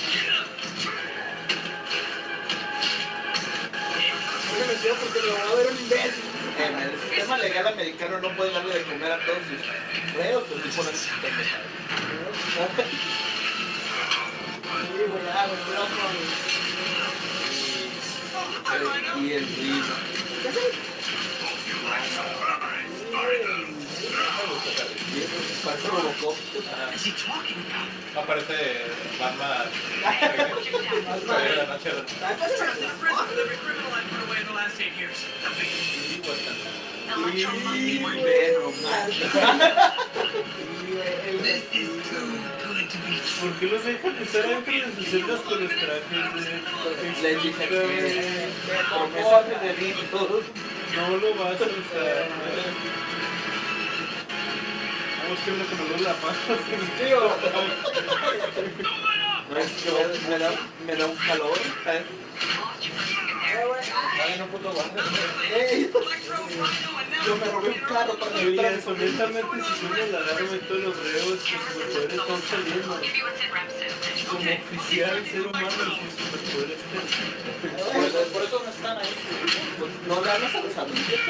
No 4.48 4.52
se 4.58 4.64
metió 4.72 4.94
porque 4.96 5.18
el 5.20 5.30
abogado 5.30 5.60
era 5.60 5.70
un 5.70 5.78
imbécil. 5.78 6.24
En 6.58 6.78
el 6.78 7.00
sistema 7.00 7.38
legal 7.38 7.66
americano 7.68 8.18
no 8.20 8.36
puede 8.36 8.50
darle 8.52 8.74
de 8.74 8.82
comer 8.82 9.12
a 9.12 9.24
todos 9.24 9.38
sus 9.48 10.14
reos, 10.16 10.44
pues 10.48 10.74
ponen 10.74 10.92
pendejadas. 11.22 11.66
Sí, 14.72 15.04
ah, 15.32 15.46
loco, 15.74 16.02
güey. 19.16 19.24
Y 19.24 19.32
el 19.32 19.46
ritmo. 19.46 19.94
Aparece 28.16 28.82
Batman. 29.18 29.66
Ah. 30.04 30.18
¿Por 43.40 43.52
qué 43.58 43.66
los 43.66 43.84
dejan 43.84 44.16
estar 44.18 44.44
sus 44.96 45.06
celdas 45.08 45.40
con. 45.40 45.58
No 50.94 51.16
lo 51.16 51.34
vas 51.34 51.60
a 51.60 51.64
usar. 51.64 52.28
Vamos 55.22 55.38
que 55.44 55.50
uno 55.52 55.64
como 55.66 55.84
no 55.84 55.96
la 56.02 56.14
pasa. 56.14 56.52
Tío, 56.98 57.20
No, 59.50 59.58
es 59.58 59.70
que 59.72 59.90
me, 59.90 60.28
me 60.28 60.38
da, 60.38 60.50
me 60.86 60.96
da 60.96 61.06
un 61.06 61.16
calor. 61.16 61.58
eh, 61.86 62.04
puto. 64.50 64.68
Ey, 65.54 65.90
Yo 67.26 67.36
me 67.36 67.44
robé 67.46 67.68
un 67.68 67.74
carro 67.80 68.14
para 68.18 68.36
Oye, 68.36 68.48
entrar. 68.48 68.80
honestamente, 68.86 69.56
si 69.62 69.86
suena 69.86 70.06
la 70.06 70.18
alarma 70.18 70.56
y 70.56 70.58
todos 70.60 70.80
los 70.82 70.96
reos, 70.96 71.38
pues 71.38 71.52
los 71.52 71.84
poderes 71.92 72.18
están 72.18 72.42
saliendo. 72.42 72.94
Como 74.28 74.50
oficial 74.52 75.16
ser 75.30 75.40
humano 75.46 75.68
sin 75.70 76.10
superpoderes. 76.24 76.80
Por, 77.92 78.32
por 78.32 78.42
eso 78.42 78.56
no 78.64 78.70
están 78.70 78.96
ahí. 78.98 79.14
Pues, 79.78 79.90
no 80.08 80.14
le 80.24 80.30
hablas 80.30 80.54
a 80.54 80.60
los 80.62 80.76
adultos. 80.78 81.20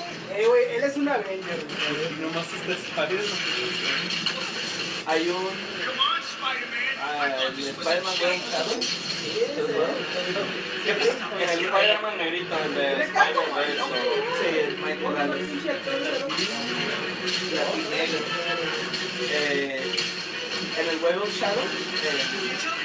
Eh, 0.40 0.46
güey, 0.46 0.64
él 0.74 0.84
es 0.84 0.96
un 0.96 1.06
Avenger. 1.06 1.38
güey. 1.38 2.12
Nomás 2.18 2.46
está 2.46 2.72
Spider-Man. 2.72 3.38
Hay 5.06 5.28
un. 5.28 5.48
Ah, 7.02 7.26
el 7.26 7.58
Spider-Man 7.58 8.14
Shadow. 8.14 8.80
En 10.86 11.48
el 11.50 11.64
Spider-Man 11.66 12.16
negrito, 12.16 12.56
el 12.64 12.74
de 12.74 13.02
Spider-Verse. 13.02 13.82
Sí, 14.40 14.48
el. 14.56 14.78
Eh, 19.32 20.09
en 20.78 20.88
el 20.88 20.98
juego 20.98 21.26
Shadow, 21.26 21.64
eh, 21.64 22.22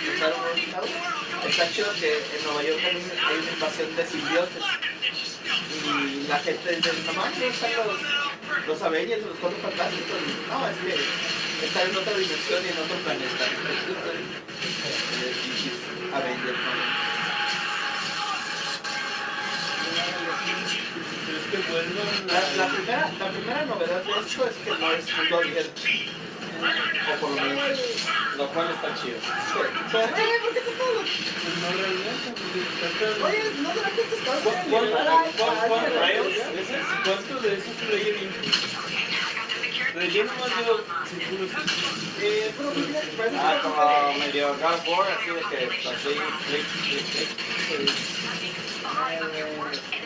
el 0.08 0.20
Shadow 0.20 0.40
World 0.42 0.60
Shadow, 0.72 0.90
está 1.48 1.70
chido 1.72 1.94
que 2.00 2.18
en 2.18 2.44
Nueva 2.44 2.64
York 2.64 2.80
hay 2.84 2.96
una, 2.96 3.28
hay 3.28 3.38
una 3.38 3.52
invasión 3.52 3.96
de 3.96 4.08
simbiotes. 4.08 4.64
Y 5.86 6.28
la 6.28 6.40
gente 6.40 6.76
dice, 6.76 6.92
no 7.06 7.14
manches, 7.14 7.54
están 7.54 7.72
los, 7.86 8.68
los 8.68 8.82
Avengers, 8.82 9.26
los 9.26 9.38
Cuatro 9.38 9.60
Fantásticos. 9.62 10.18
No, 10.50 10.68
es 10.68 10.78
que 10.78 11.66
están 11.66 11.90
en 11.90 11.96
otra 11.96 12.18
dimensión 12.18 12.64
y 12.66 12.68
en 12.70 12.78
otro 12.78 12.98
planeta. 13.04 13.46
Avengers, 16.14 16.58
¿no? 16.58 17.06
¿Crees 21.26 21.46
que 21.52 21.72
vuelvan 21.72 22.28
La, 22.28 22.66
la 22.66 22.68
primera, 22.74 23.12
la 23.20 23.30
primera 23.30 23.66
novedad 23.66 24.04
de 24.04 24.12
esto 24.12 24.46
es 24.48 24.56
que 24.64 24.70
no 24.72 24.92
es 24.92 25.06
abierto. 25.32 25.82
O 26.56 27.20
por 27.20 27.30
lo 27.32 27.36
menos. 27.36 27.80
Lo 28.38 28.48
cual 28.50 28.68
está 28.72 28.94
chido. 29.02 29.18
Pues 29.54 30.10
Oye, 33.24 33.44
no 33.62 33.74
se 33.74 33.82
la 33.82 33.90
que 33.92 34.02
te 34.04 34.16
estás 34.16 34.40
¿Cu- 34.40 34.52
¿Cuánto, 34.70 34.98
cu- 35.38 35.68
cuánto- 35.68 36.00
Rails? 36.00 36.36
¿Ese? 36.60 36.78
¿Cuánto 37.04 37.34
de 37.42 37.50
esos 37.54 37.76
input? 38.22 38.56
Relleno 39.96 40.32
más 40.40 40.52
digo, 40.58 40.74
seguro 41.10 41.46
sí. 41.48 41.62
Eh, 42.22 42.52
parece 43.18 43.38
Ah, 43.40 43.40
que- 43.56 43.68
como 43.70 44.14
medio 44.20 44.46
God 44.56 44.74
of 44.74 44.88
War, 44.88 45.08
así 45.12 45.30
de 45.30 45.42
que 45.42 45.58
así, 45.66 46.12
clic, 46.48 46.66
clic, 46.84 47.06
clic. 47.12 47.30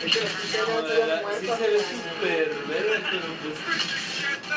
Es 0.02 0.12
que 0.12 0.20
los 0.20 0.30
clics 0.30 0.52
ya 0.52 0.62
No, 0.62 0.66
no 0.74 0.82
de 0.82 0.94
se 0.94 1.00
ve 1.06 1.16
güey. 1.22 1.34
súper 1.84 2.48
verde, 2.68 2.96
pero 3.10 3.26
pues... 3.42 3.56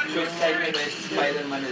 Spider-Man. 0.07 1.63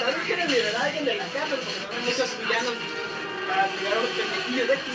Tal 0.00 0.14
liberar 0.48 0.76
a 0.76 0.84
alguien 0.84 1.04
de 1.04 1.14
la 1.14 1.24
cárcel 1.28 1.58
porque 1.60 1.80
no 1.80 1.90
hay 1.92 2.02
muchos 2.04 2.30
villanos 2.40 2.74
para 3.48 3.66
liberar 3.68 3.98
a 3.98 4.00
los 4.00 4.10
pendejillos 4.10 4.68
de 4.68 4.74
aquí. 4.74 4.92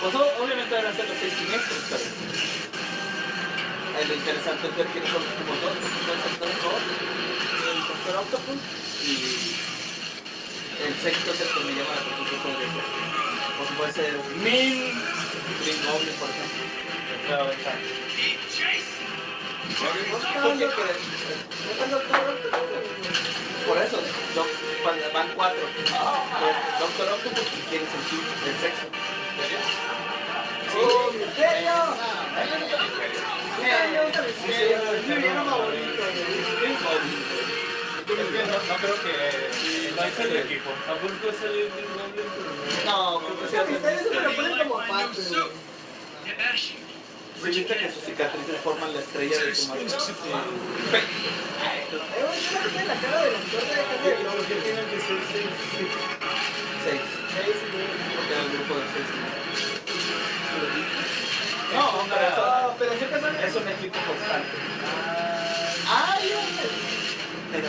Pues 0.00 0.14
o- 0.14 0.34
obviamente 0.44 0.74
van 0.74 0.86
a 0.86 0.92
ser 0.94 1.08
los 1.08 1.18
seis 1.18 1.32
siniestros, 1.34 1.80
pero. 1.90 2.04
lo 4.06 4.14
interesante 4.14 4.68
es 4.68 4.76
ver 4.76 4.86
son 5.08 5.22
como 5.24 5.54
dos, 5.56 5.72
o 5.72 6.74
El 7.66 7.78
Doctor 7.88 8.16
Octopus. 8.22 8.60
y 9.02 9.56
el 10.86 10.94
sexto 11.02 11.32
es 11.32 11.40
el 11.40 11.48
que 11.48 11.60
me 11.64 11.72
llama 11.72 11.94
la 11.96 12.00
atención 12.04 12.40
ser. 12.44 12.84
Pues 13.56 13.68
puede 13.78 13.92
ser 13.94 14.12
Min... 14.44 14.92
Green 15.64 15.80
Goblin, 15.86 16.14
por 16.20 16.28
ejemplo. 16.28 16.62
Claro, 17.26 17.50
está. 17.50 17.72
Por 23.66 23.78
eso, 23.78 23.98
Doc- 24.34 24.46
cuando 24.82 25.10
van 25.12 25.28
cuatro. 25.34 25.60
Pues, 25.74 26.56
Doctor 26.80 27.08
Octopus 27.12 27.42
y 27.42 27.60
quién 27.68 27.82
es 27.82 27.92
el 27.94 28.00
quinto, 28.08 28.32
el 28.46 28.56
sexto. 28.60 28.86
¡Oh, 30.78 31.10
misterio! 31.12 31.76
Sí, 34.46 34.52
el 34.52 34.82
misterio. 34.96 35.30
No, 35.44 35.44
no 38.68 38.76
creo 38.76 38.96
que 39.02 39.12
Va 39.98 40.04
a 40.04 40.10
ser 40.10 40.26
el 40.26 40.36
equipo. 40.36 40.70
¿A 40.88 40.94
poco 40.94 41.32
salió 41.40 41.64
Green 41.74 41.90
Goblin? 41.96 42.28
Pero 42.36 42.50
No, 42.84 43.20
creo 43.20 43.36
que 43.66 43.72
misterio 43.72 44.20
lo 44.20 44.30
ponen 44.36 44.58
como 44.58 44.76
parte, 44.86 45.20
viste 47.42 47.76
que 47.76 47.92
sus 47.92 48.02
cicatrices 48.04 48.60
forman 48.62 48.92
la 48.92 49.00
estrella 49.00 49.38
de 49.44 49.54
su 49.54 49.74
le 49.74 49.84
la 52.84 52.94
cara 52.94 53.22
del 53.24 53.34
actor 53.36 53.60
de 53.60 53.68
Casa 53.68 54.02
de 54.02 54.14
que. 54.16 54.36
Porque 58.16 58.32
era 58.32 58.42
el 58.42 58.50
grupo 58.50 58.74
de 58.74 58.86
seis. 58.92 59.08
No, 61.74 61.84
pero 62.78 62.92
siempre 62.96 63.20
son 63.20 63.36
es 63.36 63.54
un 63.54 63.68
equipo 63.68 63.98
constante. 64.06 64.56
¡Ay, 65.88 66.32
hombre! 66.32 66.68
Pero 67.52 67.68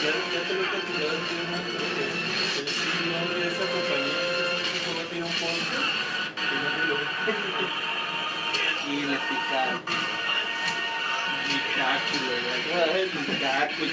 Ya, 0.00 0.08
ya 0.08 0.40
te 0.48 0.54
lo 0.54 0.62
he 0.62 0.64
platicado 0.64 1.12
anteriormente, 1.12 1.76
que 1.76 2.60
el 2.60 2.68
CEO 2.72 3.20
de 3.36 3.44
esa 3.48 3.64
compañía 3.68 4.16
que 4.56 4.78
se 4.80 4.88
llama 4.88 5.04
tiene 5.10 5.26
un 5.26 5.34
podcast 5.36 5.92
que 6.40 6.56
no 6.56 6.68
me 6.72 6.84
lo 6.88 6.96
Y 8.88 8.96
le 9.04 9.18
picaron. 9.28 9.84
Micáculo, 11.52 12.32
güey. 12.40 13.04
Micáculo. 13.28 13.92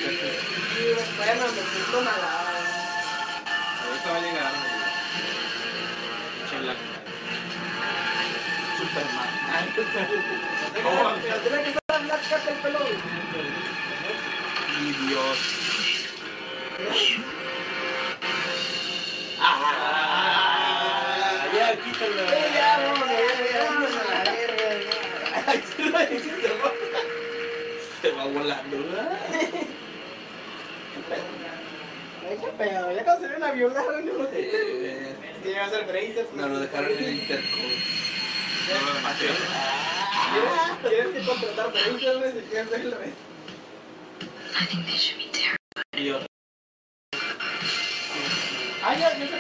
Sí, 0.72 0.84
bueno, 1.18 1.44
me 1.44 1.64
siento 1.68 1.98
malado. 2.00 2.56
ahorita 3.84 4.08
va 4.12 4.18
a 4.18 4.22
llegar. 4.22 4.54
Pinche 6.38 6.58
Black. 6.64 6.80
Superman. 8.78 9.32
Pero 11.22 11.38
tiene 11.42 11.58
que 11.64 11.70
estar 11.70 12.00
Black 12.02 12.24
Cat 12.30 12.48
el 12.48 12.56
pelo, 12.56 12.80
güey. 12.80 12.96
Mi 14.80 14.92
Dios. 15.08 15.67
Ah, 19.40 21.48
ya, 21.52 21.76
quítala. 21.82 22.30
Sí, 22.30 22.36
ya, 22.54 22.78
vamos, 22.86 23.10
ya, 23.10 23.18
a 23.98 24.00
la 24.14 24.22
verga. 24.32 24.70
Se 28.02 28.10
va, 28.12 28.26
volando, 28.26 28.78
¿verdad? 28.78 29.18
Ay, 32.30 32.38
qué 32.40 32.48
pedo, 32.58 32.92
ya 32.92 33.04
cuando 33.04 33.22
se 33.22 33.28
ve 33.32 33.38
una 33.38 33.52
violaron, 33.54 34.06
no 34.06 34.14
lo 34.14 34.30
Eh, 34.32 35.16
a 35.60 35.70
ser 35.70 35.88
dejaron 36.60 36.92
en 36.92 37.04
el 37.04 37.14
Intercom. 37.16 37.72
¿Quieres, 40.34 40.52
¿Quieres 40.84 41.08
que 41.08 41.22
contratar 41.26 41.72
güey? 42.20 42.32
Si 42.34 42.40
quieres 42.50 42.70
ver 42.70 42.82
el 42.82 42.92
rey. 42.92 43.14
I 44.60 44.66
think 44.66 44.86
they 44.86 44.98
should 44.98 45.18
be 45.18 45.30
terrible. 45.32 46.28
Adiós, 48.98 49.37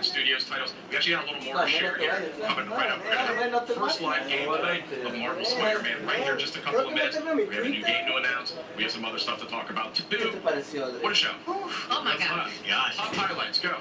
of 0.00 0.06
studios 0.06 0.44
titles. 0.46 0.74
We 0.90 0.96
actually 0.96 1.14
got 1.14 1.24
a 1.28 1.32
little 1.32 1.44
more 1.52 1.64
to 1.64 1.70
share 1.70 1.96
here. 1.98 2.32
Coming 2.42 2.68
right 2.70 2.90
up. 2.90 2.98
We're 3.04 3.14
gonna 3.14 3.50
have 3.50 3.66
the 3.68 3.74
first 3.74 4.00
live 4.00 4.26
game 4.28 4.50
tonight 4.50 4.84
of 5.04 5.14
Marvel 5.14 5.44
Spider-Man 5.44 6.06
right 6.06 6.16
here 6.20 6.32
in 6.32 6.38
just 6.38 6.56
a 6.56 6.60
couple 6.60 6.80
of 6.80 6.94
minutes. 6.94 7.18
We 7.20 7.26
have 7.26 7.38
a 7.38 7.68
new 7.68 7.84
game 7.84 8.06
to 8.06 8.16
announce. 8.16 8.54
We 8.76 8.82
have 8.84 8.92
some 8.92 9.04
other 9.04 9.18
stuff 9.18 9.40
to 9.40 9.46
talk 9.46 9.70
about 9.70 9.94
¿Qué 9.94 10.08
too. 10.10 10.30
te 10.30 10.38
pareció? 10.38 10.86
Adri? 10.90 11.02
What 11.02 11.12
a 11.12 11.14
show. 11.14 11.32
Oh 11.46 12.02
my 12.04 12.16
god. 12.18 12.50
Gosh. 12.68 12.96
Top 12.96 13.14
highlights, 13.14 13.60
go. 13.60 13.76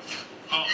Oh, 0.51 0.65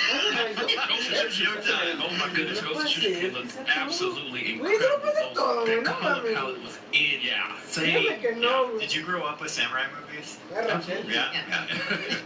Ghost 0.87 1.11
of 1.11 1.31
Showtime. 1.31 1.99
Oh 2.01 2.09
my 2.17 2.29
goodness, 2.33 2.61
Ghost 2.61 2.79
of 2.85 3.03
Showtime 3.03 3.33
looks 3.33 3.57
absolutely 3.75 4.39
Güey, 4.59 4.75
eso 4.75 4.85
incredible. 4.85 5.01
pasa 5.01 5.33
todo, 5.33 5.65
güey, 5.65 5.75
The 5.75 5.81
no 5.81 5.93
color 5.93 6.21
mames. 6.23 6.33
palette 6.35 6.63
was 6.63 6.77
Yeah. 6.93 7.51
Dígame 7.71 8.21
que 8.21 8.29
insane. 8.29 8.39
no, 8.41 8.67
güey. 8.69 8.79
Did 8.79 8.93
you 8.95 9.03
grow 9.03 9.23
up 9.23 9.41
with 9.41 9.51
samurai 9.51 9.83
movies? 9.99 10.37
Agarra. 10.53 10.87
Yeah, 10.87 11.03
Yeah. 11.11 11.31
yeah. 11.49 11.65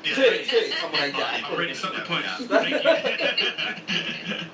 yeah. 0.03 0.15
Sí, 0.15 0.45
sí, 0.45 0.73
Samurai 0.79 1.11
Jack. 1.11 1.43
I'm 1.49 1.57
ready 1.57 1.73
to 1.73 1.79
set 1.79 1.93
the 1.95 2.01
punch. 2.01 2.25
Yeah. 2.25 2.37
Thank 2.47 2.69
you. 2.69 2.83
Meredith. 2.83 4.45
Oh, 4.45 4.48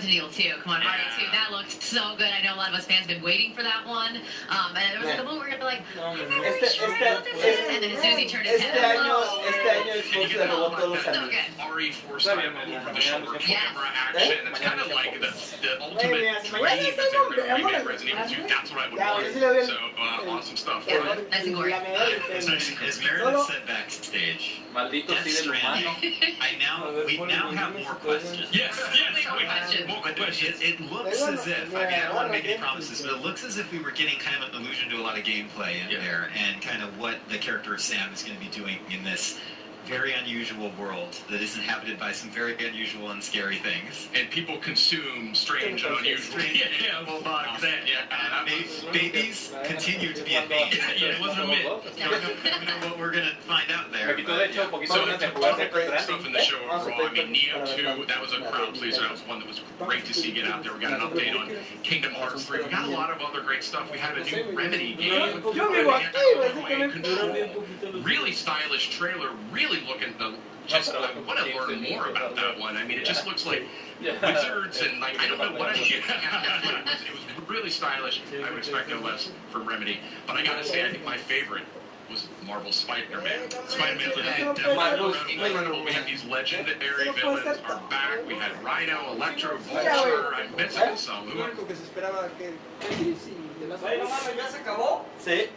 Resident 0.00 0.16
Evil 0.16 0.30
2. 0.32 0.62
Come 0.64 0.72
on, 0.72 0.80
Mario 0.80 1.04
Yeah. 1.12 1.26
2. 1.28 1.30
That 1.30 1.50
looked 1.52 1.82
so 1.82 2.16
good. 2.16 2.32
I 2.32 2.40
know 2.40 2.54
a 2.54 2.56
lot 2.56 2.70
of 2.70 2.74
us 2.74 2.86
fans 2.86 3.00
have 3.04 3.08
been 3.08 3.22
waiting 3.22 3.52
for 3.52 3.62
that 3.62 3.84
one. 3.86 4.16
Um, 4.48 4.72
and 4.74 4.94
it 4.94 4.98
was 4.98 5.08
Yeah. 5.12 5.16
the 5.20 5.24
moment 5.24 5.40
where 5.44 5.48
you're 5.50 5.58
gonna 5.58 5.76
be 5.76 5.76
like, 5.76 5.94
No, 5.94 6.06
I'm 6.06 6.16
hombre. 6.16 6.36
not 6.36 6.40
really 6.40 6.58
Este, 6.64 6.76
sure 6.80 6.88
este, 6.88 7.04
what 7.04 7.24
this 7.24 7.44
is. 7.44 7.68
And 7.68 7.82
then 7.84 7.90
as 7.92 8.00
soon 8.00 8.12
as 8.12 8.18
he 8.18 8.26
turned 8.28 8.46
his 8.48 8.60
este 8.62 8.70
head, 8.70 8.80
I 8.80 8.96
was 8.96 9.28
año, 9.28 9.36
like, 9.36 9.48
este 9.52 9.68
año 9.68 9.92
Xbox 10.00 10.32
le 10.40 10.46
robó 10.48 10.70
todos 10.72 10.88
los 10.96 11.04
so 11.04 11.10
años. 11.12 11.28
good. 11.28 11.60
RE4 11.60 12.20
style 12.20 12.38
over 12.48 12.92
the 12.94 13.00
shoulder 13.00 13.32
Yes. 13.44 13.60
camera 13.60 13.88
action. 13.92 14.46
It's 14.48 14.60
kind 14.60 14.80
of 14.80 14.86
like 14.88 15.20
the, 15.20 15.28
the 15.60 15.82
ultimate 15.84 16.16
mira, 16.16 16.40
si 16.40 16.48
mañana 16.48 16.80
dream 16.80 16.86
if 16.88 16.96
está 16.96 17.02
they 17.04 17.10
to 17.12 17.18
bombeando 17.20 17.56
remake 17.60 17.84
la- 17.84 17.90
Resident 17.92 18.30
Evil 18.30 18.44
2. 18.44 18.48
That's 18.48 18.70
what 18.72 18.80
I 18.80 18.88
would 18.88 18.98
Ya, 18.98 19.04
want. 19.12 19.20
ahora 19.20 19.28
sí 19.28 19.40
le 19.40 19.48
veo 19.52 19.60
el- 19.60 19.66
So, 19.68 19.76
uh, 20.00 20.30
awesome 20.32 20.56
stuff. 20.56 20.84
Yeah. 20.88 20.96
Uh, 20.96 21.14
Nice 21.28 21.44
and 21.44 21.54
gory. 21.54 21.70
La 21.72 21.80
medalla 21.80 22.08
de 22.08 22.36
As, 22.36 22.46
premio. 22.48 22.88
as 22.88 23.00
Meredith 23.04 23.46
said 23.46 23.66
backstage, 23.66 24.60
Maldito 24.72 25.08
Death 25.08 25.26
Cine 25.26 25.60
Stranding, 25.60 26.36
I 26.40 26.56
now, 26.56 26.88
we 27.04 27.16
now 27.18 27.50
have 27.50 27.74
more 27.78 27.94
questions. 27.96 28.48
yes, 28.52 28.78
yes. 28.94 29.26
More 29.28 29.36
we- 29.38 29.44
questions. 29.44 29.89
More 29.90 30.00
But 30.02 30.16
questions. 30.16 30.60
it, 30.60 30.80
it 30.80 30.90
looks 30.92 31.22
as 31.22 31.46
if, 31.46 31.74
I 31.74 31.78
mean, 31.84 31.94
I 31.94 32.04
don't 32.06 32.14
want 32.14 32.26
to 32.28 32.32
make 32.32 32.44
any 32.44 32.58
promises, 32.58 33.02
but 33.02 33.12
it 33.12 33.22
looks 33.22 33.44
as 33.44 33.58
if 33.58 33.70
we 33.72 33.78
were 33.78 33.90
getting 33.90 34.18
kind 34.18 34.42
of 34.42 34.50
an 34.50 34.60
allusion 34.60 34.88
to 34.90 34.96
a 34.96 35.02
lot 35.02 35.18
of 35.18 35.24
gameplay 35.24 35.82
in 35.84 35.90
Yeah. 35.90 36.00
there 36.00 36.30
and 36.36 36.60
kind 36.62 36.82
of 36.82 36.96
what 36.98 37.16
the 37.28 37.38
character 37.38 37.74
of 37.74 37.80
Sam 37.80 38.12
is 38.12 38.22
going 38.22 38.38
to 38.38 38.44
be 38.44 38.50
doing 38.50 38.78
in 38.90 39.02
this 39.04 39.38
very 39.86 40.12
unusual 40.12 40.70
world 40.78 41.16
that 41.30 41.40
is 41.40 41.56
inhabited 41.56 41.98
by 41.98 42.12
some 42.12 42.30
very 42.30 42.54
unusual 42.66 43.10
and 43.10 43.22
scary 43.22 43.58
things. 43.58 44.08
And 44.14 44.30
people 44.30 44.58
consume 44.58 45.34
strange 45.34 45.84
and 45.84 45.96
unusual. 45.98 46.38
Strange. 46.38 46.60
Yeah, 46.60 46.66
yeah, 47.00 47.04
well, 47.06 47.22
bugs. 47.22 47.62
That, 47.62 47.80
yeah, 47.86 48.06
that 48.10 48.46
Ba- 48.46 48.92
babies 48.92 49.52
continue 49.64 50.12
to 50.12 50.22
be 50.24 50.36
a 50.36 50.42
theme. 50.42 50.68
Yeah, 51.00 51.16
it 51.16 51.20
wasn't 51.20 51.44
a 51.44 51.46
myth. 51.46 51.94
We 51.96 52.02
don't 52.02 52.22
know, 52.22 52.34
we 52.60 52.66
know 52.66 52.88
what 52.88 52.98
we're 52.98 53.12
going 53.12 53.24
to 53.24 53.36
find 53.46 53.70
out 53.70 53.92
there. 53.92 54.14
Me 54.16 54.22
quitó 54.22 54.36
de 54.36 54.48
hecho 54.48 54.62
un 54.76 54.86
So 54.86 54.94
ganas 55.06 55.20
the 55.20 55.26
de 55.26 55.32
jugar 55.32 56.00
stuff 56.00 56.26
in 56.26 56.32
the 56.32 56.40
show 56.40 56.58
overall, 56.70 57.06
I 57.06 57.12
mean, 57.12 57.32
Neo 57.32 57.64
2, 57.64 58.06
that 58.06 58.20
was 58.20 58.32
a 58.32 58.40
crowd 58.50 58.74
pleaser. 58.74 59.02
That 59.02 59.12
was 59.12 59.26
one 59.26 59.38
that 59.38 59.48
was 59.48 59.60
great 59.78 60.04
to 60.06 60.14
see 60.14 60.32
get 60.32 60.46
out 60.46 60.62
there. 60.62 60.74
We 60.74 60.80
got 60.80 60.92
an 60.92 61.00
update 61.00 61.38
on 61.38 61.50
Kingdom 61.82 62.12
Hearts 62.12 62.44
3. 62.44 62.64
We 62.64 62.70
got 62.70 62.88
a 62.88 62.90
lot 62.90 63.10
of 63.10 63.20
other 63.22 63.40
great 63.40 63.62
stuff. 63.64 63.90
We 63.90 63.98
had 63.98 64.18
a 64.18 64.24
new 64.24 64.56
Remedy 64.56 64.94
game. 64.94 65.42
Yo 65.54 65.70
vivo 65.70 65.90
aquí, 65.92 66.08
güey, 66.36 66.50
así 66.50 66.66
que 66.66 66.76
me 66.76 66.92
Control. 66.92 68.02
Really 68.02 68.32
stylish 68.32 68.90
trailer. 68.90 69.30
Really 69.52 69.69
looking 69.78 70.14
to 70.18 70.34
just 70.66 70.94
uh, 70.94 71.08
want 71.26 71.38
to 71.38 71.56
learn 71.56 71.82
more 71.82 72.08
about 72.08 72.36
that 72.36 72.58
one. 72.58 72.76
I 72.76 72.84
mean, 72.84 72.98
it 72.98 73.04
just 73.04 73.26
looks 73.26 73.46
like 73.46 73.62
wizards 74.00 74.82
and 74.82 75.00
like 75.00 75.18
I 75.18 75.28
don't 75.28 75.38
know 75.38 75.52
what. 75.58 75.70
I, 75.70 75.74
it 75.80 77.12
was 77.12 77.48
really 77.48 77.70
stylish. 77.70 78.22
I 78.32 78.50
would 78.50 78.58
expect 78.58 78.88
no 78.88 79.00
less 79.00 79.30
from 79.50 79.66
Remedy. 79.68 79.98
But 80.26 80.36
I 80.36 80.44
gotta 80.44 80.64
say, 80.64 80.86
I 80.86 80.90
think 80.90 81.04
my 81.04 81.16
favorite 81.16 81.64
was 82.10 82.28
Marvel 82.44 82.72
Spider-Man. 82.72 83.50
Spider-Man 83.68 84.08
legit 84.16 84.56
devil 84.56 85.14
incredible. 85.28 85.84
We 85.84 85.92
have 85.92 86.06
these 86.06 86.24
legendary 86.24 87.10
villains 87.12 87.58
are 87.68 87.80
back. 87.88 88.26
We 88.26 88.34
had 88.34 88.50
Rhino, 88.64 89.12
Electro, 89.12 89.58
Vulture. 89.58 90.34
I'm 90.34 90.54
missing 90.56 90.96
some. 90.96 91.28
Lo 91.28 91.44
Who? 91.44 91.50
único 91.50 91.66
que 91.68 91.76
se 91.76 91.84
esperaba 91.84 92.28
que 92.36 92.52
que 92.80 93.14
sí, 93.14 93.34
de 93.60 93.68
las 93.68 93.82
Ay, 93.84 93.98
no 93.98 94.08
mames, 94.08 94.36
ya 94.36 94.48
se 94.48 94.58
acabó. 94.58 95.06
Sí. 95.18 95.48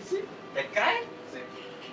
¿Te 0.53 0.65
cae? 0.73 1.07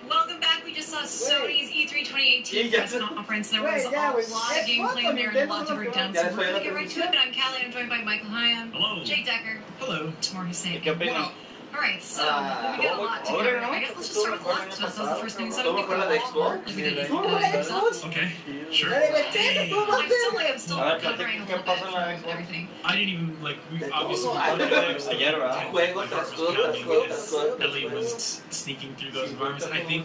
Welcome 0.08 0.40
back. 0.40 0.49
We 0.64 0.74
just 0.74 0.88
saw 0.88 1.02
Sony's 1.02 1.70
E 1.70 1.86
E3 1.86 2.04
2018 2.04 2.70
Yeah, 2.70 2.78
press 2.78 2.92
yeah. 2.94 3.00
conference. 3.00 3.50
There 3.50 3.62
was 3.62 3.84
yeah, 3.90 4.12
a 4.12 4.16
we- 4.16 4.22
lot 4.26 4.50
of 4.50 4.56
yeah, 4.68 4.74
gameplay 4.74 5.10
in 5.10 5.16
there 5.16 5.28
and 5.30 5.36
a 5.38 5.46
lot 5.52 5.66
to 5.68 5.74
break 5.74 5.92
down. 5.92 6.12
Yeah, 6.14 6.30
So 6.30 6.36
we're 6.36 6.52
gonna 6.52 6.62
get 6.64 6.74
right 6.74 6.88
to 6.88 7.00
it. 7.00 7.06
But 7.06 7.18
I'm 7.18 7.32
Callie. 7.32 7.62
I'm 7.64 7.72
joined 7.72 7.88
by 7.88 8.02
Michael 8.02 8.28
Hyam, 8.30 8.70
Hello. 8.72 9.04
Jake 9.04 9.26
Decker, 9.26 9.58
Hello. 9.78 10.12
Tamar 10.20 10.44
Hussein. 10.44 10.82
Well, 10.84 11.32
all 11.72 11.80
right, 11.80 12.02
so 12.02 12.22
Ah, 12.26 12.74
we 12.78 12.84
got 12.84 12.98
a 12.98 13.02
lot 13.02 13.24
to 13.24 13.30
ahora 13.32 13.44
cover. 13.44 13.60
no. 13.60 13.70
I 13.70 13.80
guess 13.80 13.92
let's 13.96 14.08
just 14.08 14.20
start 14.20 14.32
with 14.32 14.42
The 14.42 14.48
Last 14.48 14.78
of 14.78 14.84
Us. 14.84 14.94
That 14.96 15.02
was 15.02 15.08
the 15.16 15.22
first 15.22 15.36
thing. 15.36 15.52
So 15.52 15.62
¿Cómo 15.62 15.86
fue 15.86 15.96
la 15.98 16.06
de 16.08 16.18
Xbox? 16.18 16.66
Like 16.66 16.76
we 16.76 16.82
did 16.82 16.96
with, 16.98 17.08
¿Cómo 17.08 17.20
uh, 17.20 17.30
fue 17.30 17.40
la 17.40 17.50
de 17.50 17.62
Xbox. 17.62 17.96
Xbox? 17.96 18.06
Okay. 18.10 18.28
Sure. 18.70 18.90
La 18.90 18.98
de 19.00 19.10
la 19.12 19.18
Nintendo, 19.20 19.60
I'm 19.60 19.66
estuvo 19.70 19.86
más 19.86 20.00
still 20.04 20.30
bien. 20.30 20.34
like 20.34 20.50
I'm 20.50 20.58
still 20.58 20.78
A 20.80 20.84
ver, 20.84 20.94
recovering 21.00 21.40
a 21.40 21.46
¿qué 21.46 21.52
little 21.56 21.64
pasó 21.64 21.84
bit 21.84 21.86
en 21.86 21.92
la 21.94 22.00
from 22.00 22.20
Xbox? 22.20 22.32
everything. 22.32 22.68
I 22.84 22.92
didn't 22.96 23.08
even 23.14 23.42
like 23.42 23.58
we 23.70 23.78
De 23.78 23.90
obviously 23.92 24.26
todo. 24.26 24.34
we 24.34 24.40
Ah, 24.40 24.50
looked 24.50 24.58
de 24.58 24.64
at 24.64 24.70
todo. 24.70 24.90
it, 24.90 25.06
like, 25.06 25.16
Ayer, 25.16 25.32
¿verdad? 25.38 25.56
my 25.56 25.70
Juego 25.70 25.94
heart 26.00 26.10
tras 26.10 26.30
was 26.30 26.38
juego 26.40 26.50
tras 26.50 26.66
pounding 26.66 26.84
juego 26.84 27.02
because 27.02 27.20
tras 27.20 27.30
juego 27.30 27.56
tras 27.56 27.70
Ellie 27.70 27.82
juego. 27.86 27.96
was 27.96 28.42
sneaking 28.50 28.92
through 28.96 29.12
those 29.12 29.30
environments. 29.30 29.64
And 29.66 29.74
I 29.74 29.82
think 29.84 30.02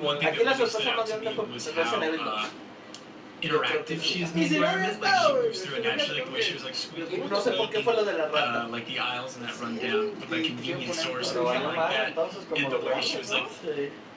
one 0.00 0.18
thing 0.18 0.28
Aquí 0.28 0.44
la 0.44 0.52
that 0.52 0.58
really 0.58 0.70
sorpresa 0.70 0.78
stood 0.80 0.86
más 0.86 0.98
out 1.00 1.06
to 1.06 1.12
grande 1.18 1.24
me 1.26 1.34
fue 1.34 1.44
was 1.52 1.66
Resident 1.76 2.14
Evil 2.14 2.24
how 2.24 2.46
2. 2.46 2.46
uh, 2.46 2.69
interactive. 3.42 4.02
She 4.02 4.22
is 4.22 4.32
in 4.32 4.40
the 4.40 4.56
environment. 4.56 5.00
Like 5.00 5.14
she 5.26 5.32
moves 5.34 5.60
through 5.62 5.76
it 5.76 5.84
naturally, 5.84 6.20
like 6.20 6.26
the 6.28 6.32
way 6.34 6.42
she 6.42 6.54
was 6.54 6.64
like 6.64 6.74
squeaking, 6.74 7.22
Y 7.22 7.28
no 7.28 7.40
sé 7.40 7.56
por 7.56 7.68
qué 7.70 7.82
fue 7.82 7.94
lo 7.94 8.04
de 8.04 8.12
la 8.12 8.24
uh, 8.26 8.68
like 8.68 8.86
the 8.86 8.98
aisles 8.98 9.36
and 9.36 9.46
that 9.46 9.58
rundown 9.60 10.14
with 10.20 10.30
like 10.30 10.44
convenience 10.44 10.98
stores 11.00 11.30
and 11.32 11.44
like 11.44 11.76
that. 11.76 12.18
And 12.56 12.72
the 12.72 12.78
way 12.78 13.00
she 13.00 13.18
was 13.18 13.30
like 13.30 13.48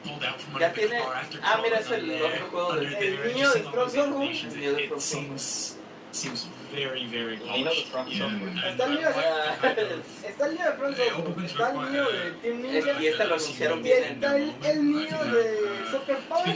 pulled 0.03 0.23
out 0.23 0.39
from 0.41 0.59
Ya 0.59 0.67
under 0.67 0.81
the 0.81 0.87
tiene- 0.87 1.01
car 1.01 1.15
after 1.15 1.39
ah, 1.43 1.59
mira, 1.63 1.79
es 1.79 1.91
el 1.91 2.01
under 2.01 2.25
otro 2.25 2.45
juego 2.51 2.69
under 2.71 2.89
de- 2.89 2.95
there, 2.99 3.23
El 3.23 3.33
niño 3.33 3.53
de 3.53 4.83
It, 4.83 4.91
it 4.91 5.01
seems 5.01 5.75
seems 6.11 6.47
very 6.73 7.05
very 7.07 7.37
polished. 7.37 7.87
Yeah, 8.07 8.27
and 8.27 8.57
Está 8.59 8.85
el 8.85 8.93
niño 8.95 9.09
Está 9.09 10.45
el 10.45 10.57
de 10.57 10.63
Front 10.77 10.97
está 10.97 11.69
el 11.71 11.75
niño 11.77 12.03
uh, 12.03 12.11
de 12.11 12.31
Team 12.41 12.61
Ninja. 12.61 13.01
Y 13.01 13.07
este 13.07 13.25
lo 13.25 13.35
anunciaron 13.35 13.83
bien. 13.83 14.03
está 14.03 14.35
el, 14.37 14.53
el 14.63 14.91
niño 14.91 15.23
de 15.25 15.91
Soccer 15.91 16.17
Power. 16.29 16.55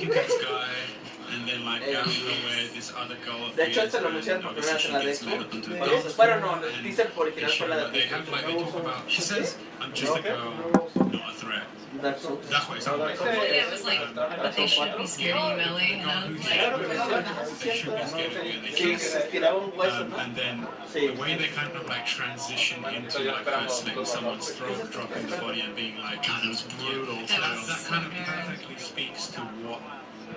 Then 1.48 1.66
like 1.66 1.82
Eh, 1.88 1.94
down 1.94 2.06
nowhere, 2.08 2.68
this 2.76 2.92
other 2.98 3.16
girl 3.26 3.50
De 3.56 3.64
hecho, 3.64 3.82
appears, 3.82 3.94
este 3.94 4.02
lo 4.02 4.08
and 4.08 4.16
anunciaron 4.18 4.42
por 4.44 4.54
primera 4.54 4.74
vez 4.74 4.86
obviously 4.86 4.88
en 4.88 4.94
la 4.94 5.00
she 5.00 5.06
de 5.06 5.12
gets 5.12 5.24
made 5.24 5.38
Xbox. 5.38 5.46
up 5.48 5.54
into 5.54 5.70
a 5.74 5.80
dog. 5.80 6.16
Bueno, 6.18 6.40
no, 6.40 6.48
el 6.48 6.64
and 6.64 6.84
teaser 6.84 7.04
they 7.08 7.24
original 7.24 7.50
show 7.52 7.66
fue 7.66 7.68
la 7.68 7.76
that 7.78 7.94
de 7.94 8.00
they 8.00 8.32
like 8.32 8.46
they 8.48 8.56
talk 8.64 8.76
about. 8.76 9.02
She 9.12 9.22
says, 9.22 9.58
"I'm 9.82 9.94
just 9.94 10.16
a 10.18 10.22
girl, 10.22 10.54
not 10.96 11.30
a 11.30 11.34
threat." 11.42 11.68
That's 12.02 12.24
what 12.68 12.78
it 12.78 12.84
sounds 12.84 13.00
like. 13.00 13.18
Yeah, 13.20 13.66
it 13.66 13.72
was 13.72 13.84
like, 13.86 14.00
but 14.14 14.56
they 14.56 14.68
should 14.68 14.98
be 14.98 15.08
scared 15.08 15.38
of 15.38 15.58
you, 15.58 15.64
Ellie. 15.64 15.94
And 16.02 16.12
I 16.12 16.28
was 16.30 17.12
like, 17.12 17.60
They 17.60 17.76
should 17.76 17.96
be 17.96 18.06
scared 18.06 18.34
of 18.38 18.44
you, 18.46 18.62
they 18.62 18.74
Sí, 18.76 18.90
can't. 18.90 19.02
se 19.02 19.18
estiraba 19.20 19.64
un 19.64 19.72
hueso, 19.72 20.02
Um, 20.06 20.14
and 20.20 20.36
then 20.36 20.68
the 20.94 21.10
way 21.22 21.36
they 21.38 21.48
kind 21.48 21.74
of 21.76 21.88
like 21.88 22.06
transition 22.06 22.84
into 22.86 23.20
like 23.24 23.46
her 23.48 23.68
slitting 23.70 24.06
someone's 24.06 24.50
throat, 24.52 24.92
dropping 24.92 25.26
the 25.28 25.38
body, 25.38 25.62
and 25.62 25.76
being 25.76 25.98
like, 25.98 26.22
"God, 26.28 26.44
that 26.44 26.50
was 26.50 26.62
brutal." 26.78 27.16
That 27.16 27.30
So 27.30 27.40
that 27.42 27.86
kind 27.88 28.06
of 28.06 28.14
perfectly 28.14 28.78
speaks 28.78 29.28
to 29.34 29.42
what 29.66 29.82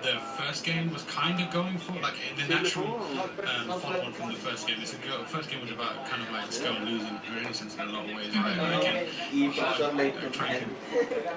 the 0.01 0.17
first 0.37 0.63
game 0.63 0.91
was 0.93 1.03
kind 1.03 1.39
of 1.41 1.51
going 1.51 1.77
for, 1.77 1.93
like 2.01 2.15
in 2.31 2.47
the 2.47 2.53
natural 2.55 2.95
um, 2.97 3.79
follow-on 3.79 4.13
from 4.13 4.29
the 4.29 4.35
first 4.35 4.67
game. 4.67 4.77
It's 4.81 4.93
a 4.93 4.97
girl. 4.97 5.23
First 5.25 5.49
game 5.51 5.61
was 5.61 5.71
about 5.71 6.05
kind 6.07 6.23
of 6.23 6.31
like 6.31 6.47
this 6.47 6.59
girl 6.59 6.73
losing 6.83 7.07
her 7.15 7.39
innocence 7.39 7.75
in 7.75 7.81
a 7.81 7.85
lot 7.91 8.09
of 8.09 8.15
ways, 8.15 8.35
right? 8.35 8.57
And 8.57 9.07
Y 9.31 9.47
profesor 9.55 9.85
uh, 10.27 10.29
trying 10.31 10.59
to 10.61 10.65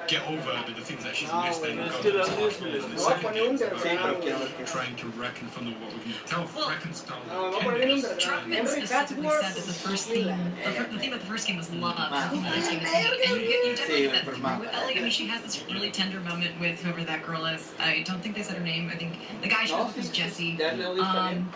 get 0.09 0.27
over 0.29 0.53
the, 0.67 0.73
the 0.75 0.81
things 0.81 1.05
that 1.05 1.15
she's 1.15 1.33
missed 1.45 1.63
and 1.65 1.79
go 1.79 2.01
to 2.03 2.11
the 2.11 2.19
las 2.19 2.29
hospital. 2.29 2.73
luces 2.73 2.85
And 2.85 2.93
the 2.93 2.97
les- 2.97 3.05
second 3.07 3.23
No, 3.25 3.33
game 3.35 3.55
is 3.55 3.61
pone 3.63 3.71
un 3.71 3.75
about 3.75 3.83
Sí, 3.85 3.89
pero 3.91 4.15
derrame. 4.15 4.23
quiero 4.23 4.39
ver 4.39 4.49
qué. 4.59 4.67
trying 4.73 4.97
to 4.97 5.07
reckon 5.21 5.49
from 5.49 5.65
the 5.67 5.73
what 5.73 5.93
we 5.95 6.01
can 6.01 6.15
tell, 6.27 6.49
Well, 6.57 6.69
reconcile 6.71 7.19
No, 7.29 7.51
the 7.51 7.59
va 7.59 7.59
a 7.59 7.65
poner 7.65 7.79
bien 7.79 7.91
un 7.91 8.01
kindness. 8.01 8.25
derrame. 8.25 8.65
Druckmann 8.65 8.69
specifically 8.69 9.31
said 9.31 9.53
that 9.55 9.67
the 9.67 9.73
first 9.85 10.09
theme, 10.09 10.27
the, 10.65 10.71
fir- 10.73 10.89
the 10.91 10.99
theme 10.99 11.13
of 11.13 11.21
the 11.21 11.27
first 11.27 11.47
game 11.47 11.57
was 11.59 11.71
love. 11.75 11.97
The 11.97 12.29
theme 12.31 12.43
game 12.45 12.55
is 12.55 12.69
hate. 12.69 13.29
And 13.29 13.41
you, 13.41 13.47
you 13.49 13.77
definitely 13.77 14.03
get 14.09 14.13
that 14.13 14.25
through 14.25 14.61
with 14.61 14.73
Ellie. 14.73 14.99
I 14.99 15.03
mean, 15.03 15.11
she 15.11 15.27
has 15.27 15.43
this 15.43 15.63
really 15.71 15.91
tender 15.91 16.21
moment 16.21 16.59
with 16.61 16.81
whoever 16.81 17.05
that 17.05 17.25
girl 17.27 17.45
is. 17.47 17.73
I 17.79 18.03
don't 18.07 18.23
think 18.23 18.35
they 18.37 18.43
said 18.45 18.57
her 18.59 18.65
name. 18.65 18.91
I 18.93 18.97
think 18.97 19.15
the 19.43 19.49
guy 19.49 19.65
she 19.65 19.75
was 19.75 19.87
with 19.89 19.97
was 19.97 20.09
Jesse. 20.11 20.57
ya 20.59 20.73
le 20.73 20.85
oíste 20.85 21.13
bien. 21.13 21.49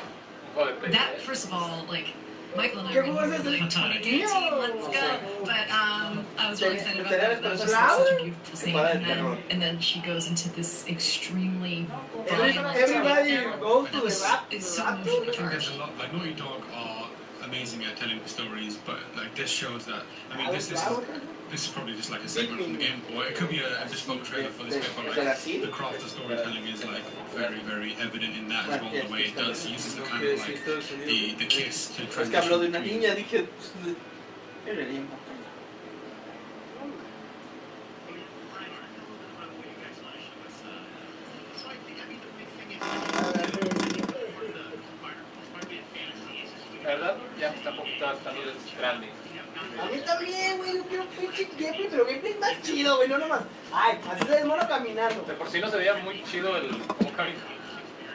Um, 0.57 0.91
that, 0.91 1.21
first 1.21 1.45
of 1.47 1.53
all, 1.53 1.85
like, 1.89 2.07
Michael 2.57 2.81
and 2.81 2.89
I 2.89 2.95
were 2.97 3.03
juego 3.07 3.31
es 3.33 3.41
in 3.41 3.45
the 3.45 3.53
ese? 3.53 3.61
like 3.61 3.71
20 3.71 4.25
let's 4.59 4.89
go. 4.89 5.45
But 5.45 5.69
um, 5.71 6.25
I 6.39 6.49
was 6.51 6.63
really 6.63 6.77
excited 6.77 7.01
about 7.01 7.11
that. 7.13 7.43
That 7.43 7.51
was 7.53 7.61
just 7.61 7.75
Bravo. 7.75 8.05
such 8.05 8.13
a 8.21 8.23
beautiful 8.25 8.57
scene. 8.57 8.73
Para 8.73 8.89
el 8.89 8.97
And 8.97 9.05
then, 9.07 9.39
and 9.51 9.63
then 9.63 9.79
she 9.81 10.01
goes 10.01 10.27
into 10.29 10.49
this 10.51 10.89
extremely 10.89 11.87
Every- 12.29 12.53
violent 12.53 12.77
Everybody 12.77 13.37
goes 13.61 13.89
to 13.91 13.93
That 13.93 14.03
the 14.03 14.21
rap. 14.25 14.47
it's 14.51 14.67
so 14.67 14.83
rap 14.85 14.95
emotionally 14.95 15.21
I 15.21 15.25
think 15.25 15.35
charged. 15.37 15.53
there's 15.53 15.71
a 15.77 15.79
lot 15.79 15.99
like 15.99 16.13
Naughty 16.15 16.33
Dog 16.35 16.63
are 16.75 17.07
amazing 17.45 17.85
at 17.85 17.97
telling 17.99 18.19
stories, 18.27 18.79
but 18.85 18.97
like 19.17 19.35
this 19.37 19.51
shows 19.51 19.85
that 19.85 20.03
I 20.33 20.39
mean 20.39 20.51
this 20.51 20.69
this 20.69 20.81
is 20.83 20.99
this 21.51 21.65
is 21.65 21.69
probably 21.69 21.95
just 21.95 22.11
like 22.11 22.23
a 22.23 22.29
segment 22.29 22.63
from 22.63 22.73
the 22.75 22.79
Game 22.79 23.01
Boy. 23.11 23.25
It 23.27 23.35
could 23.35 23.49
be 23.49 23.61
a, 23.61 23.83
a 23.83 23.87
bespoke 23.89 24.25
trailer 24.25 24.51
for 24.51 24.65
this 24.65 24.77
bit, 24.77 24.91
but 24.97 25.07
like 25.17 25.43
the 25.43 25.69
craft 25.69 26.03
of 26.03 26.09
storytelling 26.11 26.67
is 26.67 26.85
like 26.85 27.03
very, 27.31 27.61
very 27.61 27.97
evident 28.01 28.37
in 28.37 28.49
that 28.49 28.69
as 28.69 28.81
well. 28.81 28.91
The 28.91 29.13
way 29.13 29.21
it 29.23 29.37
does 29.37 29.67
uses 29.67 29.97
the 29.97 30.03
kind 30.03 30.25
of 30.25 30.39
like 30.41 30.65
the, 31.07 31.35
the 31.35 31.47
kiss 31.47 31.95
to 31.97 32.07
transition 32.07 32.61
between. 32.73 33.03
Hello? 46.89 47.21
Yeah, 47.37 47.53
tapos 47.61 47.85
tatanungin 48.01 48.57
sa 48.57 48.65
Stranding. 48.65 49.18
A 49.81 49.87
mí 49.87 50.01
también, 50.05 50.59
güey, 50.59 50.77
yo 50.77 50.83
quiero 50.85 51.03
un 51.05 51.09
pinche 51.11 51.49
gameplay, 51.59 51.89
pero 51.91 52.05
gameplay 52.05 52.35
más 52.41 52.63
chido, 52.63 52.97
güey, 52.97 53.09
no 53.09 53.19
nomás. 53.19 53.43
Ay, 53.73 53.99
así 54.11 54.27
se 54.27 54.45
mono 54.45 54.67
caminando. 54.69 55.23
De 55.23 55.35
por 55.35 55.49
sí 55.51 55.61
no 55.61 55.71
se 55.71 55.77
veía 55.77 55.95
muy 55.95 56.23
chido 56.25 56.57
el 56.57 56.69
cómo 56.87 57.13
camina. 57.13 57.39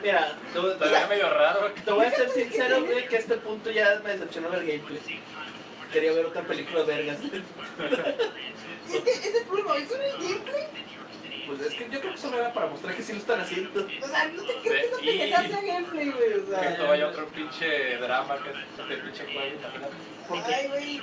Mira, 0.01 0.35
te, 0.51 0.59
voy- 0.59 0.73
Se 0.77 0.85
veía 0.85 1.07
medio 1.07 1.29
raro. 1.29 1.71
te 1.85 1.91
voy 1.91 2.05
a 2.05 2.11
ser 2.11 2.29
sincero, 2.29 2.83
güey, 2.85 3.07
que 3.07 3.15
a 3.15 3.19
este 3.19 3.37
punto 3.37 3.71
ya 3.71 4.01
me 4.03 4.11
decepcionó 4.11 4.53
el 4.53 4.65
gameplay. 4.67 5.21
Quería 5.93 6.11
ver 6.13 6.25
otra 6.25 6.41
película 6.41 6.83
de 6.83 6.85
vergas. 6.85 7.17
Es 8.93 9.01
que 9.01 9.11
ese 9.11 9.41
problema, 9.45 9.77
¿eso 9.77 9.97
no 9.97 10.03
es 10.03 10.13
gameplay? 10.13 10.63
Pues 11.47 11.61
es 11.61 11.73
que 11.73 11.89
yo 11.89 11.99
creo 11.99 12.11
que 12.13 12.17
solo 12.17 12.37
era 12.39 12.53
para 12.53 12.67
mostrar 12.67 12.95
que 12.95 13.03
sí 13.03 13.13
lo 13.13 13.19
están 13.19 13.41
haciendo. 13.41 13.85
O 14.01 14.07
sea, 14.07 14.25
no 14.29 14.43
te 14.43 14.53
crees 14.61 14.63
que 14.63 14.87
esa 14.87 14.97
pendejada 14.97 15.47
sea 15.47 15.61
gameplay, 15.73 16.09
güey, 16.11 16.33
o 16.33 16.45
Que 16.45 16.51
sea. 16.51 16.69
esto 16.71 16.87
vaya 16.87 17.07
otro 17.07 17.25
pinche 17.27 17.97
drama 17.97 18.37
que 18.43 18.49
es 18.49 18.55
este 18.79 18.97
pinche 18.97 19.23
juego, 19.25 19.55
imagínate. 19.59 20.53
Ay, 20.55 20.67
güey. 20.67 21.01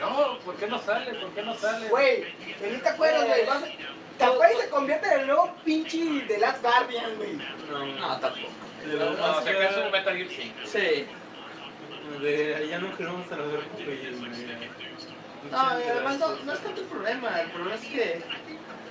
No, 0.00 0.38
¿por 0.40 0.56
qué 0.56 0.66
no 0.68 0.78
sale? 0.80 1.14
¿Por 1.14 1.30
qué 1.30 1.42
no 1.42 1.54
sale? 1.56 1.88
Güey, 1.88 2.20
¿de 2.22 2.70
qué 2.70 2.78
te 2.82 2.88
acuerdas, 2.88 3.26
güey? 3.26 3.46
Vas 3.46 3.62
a- 3.64 3.68
Capaz 4.18 4.52
y 4.52 4.60
se 4.60 4.68
convierte 4.68 5.06
en 5.08 5.20
el 5.20 5.26
nuevo 5.28 5.54
pinche 5.64 6.20
The 6.28 6.38
Last 6.38 6.62
Guardian, 6.62 7.16
güey. 7.16 7.32
No, 7.70 8.20
tampoco. 8.20 8.48
No, 8.86 9.10
no, 9.10 9.38
o 9.38 9.42
sea 9.42 9.52
que 9.52 9.64
es 9.64 9.76
un 9.78 9.90
Metal 9.90 10.14
Gear 10.16 10.28
5. 10.28 10.54
Sí. 10.66 11.06
De, 12.20 12.66
ya 12.68 12.78
no 12.78 12.94
queremos 12.96 13.26
trabajar 13.28 13.60
con 13.68 13.80
ellos, 13.80 14.20
No, 15.50 15.80
y 15.80 15.88
además 15.88 16.18
no, 16.18 16.34
no 16.44 16.52
es 16.52 16.58
tanto 16.60 16.80
el 16.82 16.86
problema. 16.88 17.40
El 17.40 17.50
problema 17.50 17.74
es 17.76 17.80
que 17.86 18.22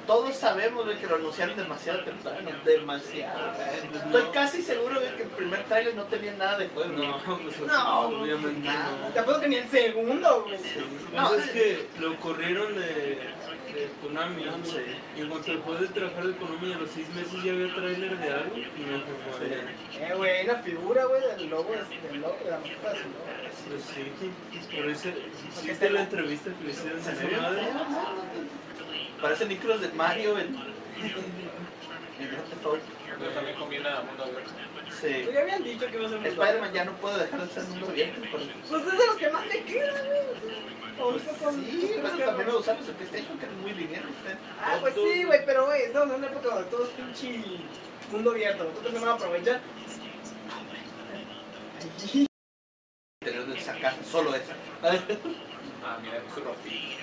todos 0.10 0.36
sabemos 0.36 0.86
güey, 0.86 0.98
que 0.98 1.06
lo 1.06 1.18
anunciaron 1.18 1.56
demasiado 1.56 2.04
temprano. 2.04 2.50
Demasiado. 2.66 3.52
Estoy 3.94 4.24
casi 4.34 4.64
seguro 4.64 5.00
de 5.00 5.14
que 5.16 5.22
el 5.22 5.30
primer 5.30 5.64
trailer 5.66 5.94
no 5.94 6.06
tenía 6.06 6.34
nada 6.34 6.58
de 6.58 6.68
juego. 6.70 6.92
No, 6.94 7.22
pues 7.44 7.60
No, 7.62 8.00
obviamente 8.08 8.68
no. 8.70 9.14
Te 9.14 9.20
apuesto 9.20 9.42
que 9.44 9.50
ni 9.50 9.56
el 9.58 9.70
segundo, 9.70 10.46
güey. 10.48 10.58
No, 11.14 11.36
es 11.36 11.50
que 11.52 11.88
lo 12.00 12.20
corrieron 12.20 12.74
de, 12.74 12.88
de 12.88 13.90
Konami. 14.02 14.46
Sí. 14.64 14.78
Y 15.16 15.22
en 15.22 15.30
cuanto 15.30 15.52
dejó 15.52 15.76
de 15.76 15.88
trabajar 15.90 16.26
de 16.26 16.36
Konami 16.38 16.74
a 16.74 16.78
los 16.80 16.90
seis 16.90 17.08
meses 17.10 17.44
ya 17.44 17.52
había 17.52 17.76
trailer 17.76 18.18
de 18.18 18.30
algo. 18.34 18.58
Y 18.58 18.62
no 18.90 19.00
fue 19.38 19.48
Sí. 19.48 19.98
Eh, 20.02 20.14
güey, 20.16 20.48
la 20.48 20.56
figura, 20.64 21.06
güey, 21.06 21.22
del 21.38 21.50
logo, 21.52 21.72
es- 21.76 22.12
del 22.12 22.20
logo, 22.20 22.36
de 22.44 22.50
la 22.50 22.58
mascota 22.58 22.94
de 22.94 22.98
su 22.98 23.04
logo. 23.04 23.40
Pues 23.70 23.84
sí, 23.84 24.76
por 24.76 24.90
eso 24.90 25.10
hiciste 25.50 25.90
la 25.92 26.02
entrevista 26.02 26.50
que 26.58 26.64
le 26.64 26.72
hicieron 26.72 26.98
a 26.98 27.02
esa 27.12 27.42
madre. 27.42 27.62
Parece 29.22 29.46
Nicolas 29.46 29.82
de 29.82 29.90
Mario 29.90 30.38
en. 30.40 30.48
en. 30.48 31.50
Pero 33.20 33.32
también 33.32 33.58
combina 33.58 34.02
mundo 34.02 34.24
abierto. 34.24 34.52
Sí. 35.02 35.22
Pues 35.24 35.34
ya 35.34 35.42
habían 35.42 35.64
dicho 35.64 35.86
que 35.88 35.96
iba 35.98 36.06
a 36.06 36.10
ser 36.10 36.18
un 36.20 36.26
Spider-Man 36.26 36.74
ya 36.74 36.86
no 36.86 36.94
puede 36.94 37.20
dejar 37.20 37.42
de 37.42 37.48
ser 37.54 37.64
mundo 37.64 37.88
abierto. 37.90 38.22
pero- 38.22 38.38
Pues 38.70 38.94
es 38.94 39.00
de 39.00 39.06
los 39.06 39.16
que 39.18 39.30
más 39.30 39.46
me 39.46 39.64
quedan, 39.64 40.06
güey. 40.06 40.20
Con- 41.00 41.20
Sí, 41.20 41.94
pero 41.96 42.10
también 42.26 42.48
lo 42.50 42.60
usamos 42.60 42.88
en 42.88 42.94
PlayStation, 42.96 43.38
que 43.40 43.46
es 43.46 43.52
muy 43.54 43.72
lineal. 43.74 44.04
¿eh? 44.04 44.36
Ah, 44.62 44.78
pues 44.82 44.94
sí, 44.96 45.24
güey, 45.24 45.46
pero 45.46 45.66
güey, 45.66 45.84
estamos 45.84 46.10
en 46.10 46.16
una 46.16 46.28
época 46.28 46.50
donde 46.56 46.70
todo 46.70 46.84
es 46.84 46.90
pinche 46.90 47.42
mundo 48.12 48.32
abierto. 48.32 48.64
Nosotros 48.66 48.94
se 48.94 49.00
van 49.00 49.10
a 49.10 49.14
aprovechar. 49.14 49.62
Tener 53.22 53.46
de 53.46 53.62
sacar 53.62 53.94
solo 54.10 54.34
esa. 54.36 54.54
Ah, 54.82 55.98
mira, 56.02 56.18
es 56.18 56.34
su 56.34 56.42
roti. 56.42 56.98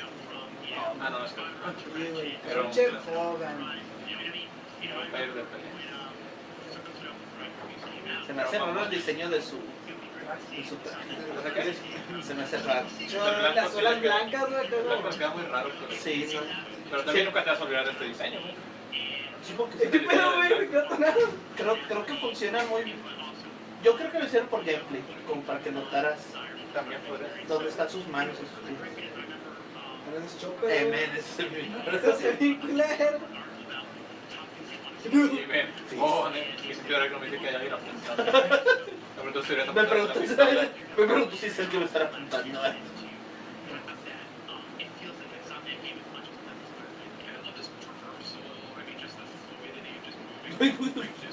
Ah, 1.01 1.11
no, 1.11 1.24
es 1.24 1.32
que. 1.32 1.40
Sí, 1.40 2.11
güey. 2.12 2.38
Pero- 2.47 2.62
Pinche 2.62 2.88
Hogan. 3.16 3.80
Se 8.26 8.32
me 8.32 8.42
hace 8.42 8.59
raro 8.59 8.82
el 8.82 8.90
diseño 8.90 9.28
de 9.28 9.40
su. 9.42 9.57
De 9.57 10.64
su 10.68 10.76
traje. 10.76 11.74
Se 12.22 12.34
me 12.34 12.42
hace 12.42 12.59
raro. 12.59 12.86
Las 13.55 13.74
olas 13.74 14.01
blancas, 14.01 14.51
güey, 14.51 14.68
que 14.68 14.76
El 14.76 14.82
blanco 14.84 15.09
es 15.09 15.16
queda 15.16 15.30
muy 15.30 15.42
raro, 15.44 15.70
pero, 15.80 16.01
Sí, 16.01 16.28
no. 16.34 16.40
pero 16.90 17.03
también 17.05 17.26
Sí. 17.26 17.30
nunca 17.30 17.44
te 17.44 17.51
vas 17.51 17.61
a 17.61 17.64
olvidar 17.64 17.84
de 17.84 17.90
este 17.92 18.05
diseño. 18.05 18.40
güey. 18.40 18.55
¿Qué 19.78 19.90
sí. 19.90 19.99
pedo, 20.07 20.36
güey? 20.36 20.59
Me 20.59 20.68
quedó 20.68 20.88
tonado. 20.88 21.20
Creo, 21.57 21.78
creo 21.88 22.07
que 22.07 22.14
funciona 22.14 22.64
muy. 22.64 22.94
Yo 23.84 23.94
creo 23.97 24.11
que 24.11 24.18
lo 24.18 24.24
hicieron 24.26 24.49
por 24.49 24.64
gameplay, 24.64 25.03
como 25.28 25.42
para 25.42 25.61
que 25.61 25.70
notaras 25.70 26.18
También 26.74 27.01
dónde 27.49 27.68
están 27.70 27.88
sus 27.88 28.07
manos 28.09 28.34
y 28.34 28.38
sus 28.40 28.49
pies. 28.66 29.11
Eres 30.14 30.38
chopper, 30.40 30.70
Eh, 30.70 30.84
men, 30.90 31.11
ese 31.16 32.30
es 32.30 32.40
mi- 32.40 32.57
culero. 32.57 33.18
Oh, 36.00 36.28
mi 36.30 36.74
sentido 36.74 37.00
de 37.00 37.11
no 37.11 37.18
me 37.20 37.26
dice 37.26 37.38
que 37.38 37.48
haya 37.48 37.64
ido 37.64 37.76
a 37.76 37.78
apuntar. 37.78 38.62
Me 39.16 39.22
pregunto 39.22 39.42
si 39.44 39.52
eres 39.52 39.66
Me 39.74 39.84
pregunto, 39.84 40.20
me 40.20 41.07
pregunto 41.07 41.36
si 41.36 41.46
es 41.46 41.59
el 41.59 41.68
que 41.68 41.78
me 41.78 41.84
estará 41.84 42.07
apuntando. 42.07 42.61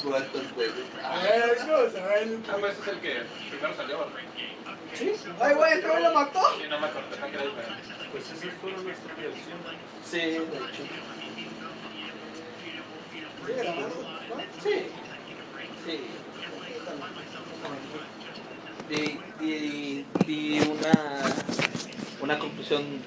¿Cuántos 0.03 0.51
juegos? 0.53 0.75
A 1.03 1.23
ver, 1.23 1.57
¿cómo 1.59 1.89
se 1.89 2.01
ve? 2.01 2.37
Ah, 2.49 2.55
pues 2.59 2.77
es 2.79 2.87
el 2.87 2.99
que 2.99 3.21
primero 3.49 3.75
salió, 3.75 3.99
¿verdad? 3.99 4.13
¿Sí? 4.93 5.11
Ay, 5.39 5.55
güey, 5.55 5.73
este 5.73 5.87
güey 5.87 6.03
lo 6.03 6.13
mató. 6.13 6.39
Sí, 6.57 6.63
no 6.69 6.79
me 6.79 6.87
pensaba 6.87 7.27
que 7.29 7.35
era 7.35 7.45
diferente. 7.45 7.83
Pues 8.11 8.23
esas 8.25 8.53
fueron 8.61 8.83
nuestras 8.83 9.17
reacciones. 9.17 9.79
Sí, 10.05 10.17
de 10.17 10.35
hecho. 10.37 10.83
¿Sigue 13.45 13.57
grabando? 13.57 13.87
¿No? 13.87 14.35
Sí. 14.63 14.87
Sí. 15.85 15.99
Di, 18.89 19.19
di, 19.39 20.05
di 20.25 20.59
una, 20.59 20.93
una 22.21 22.39
conclusión. 22.39 23.01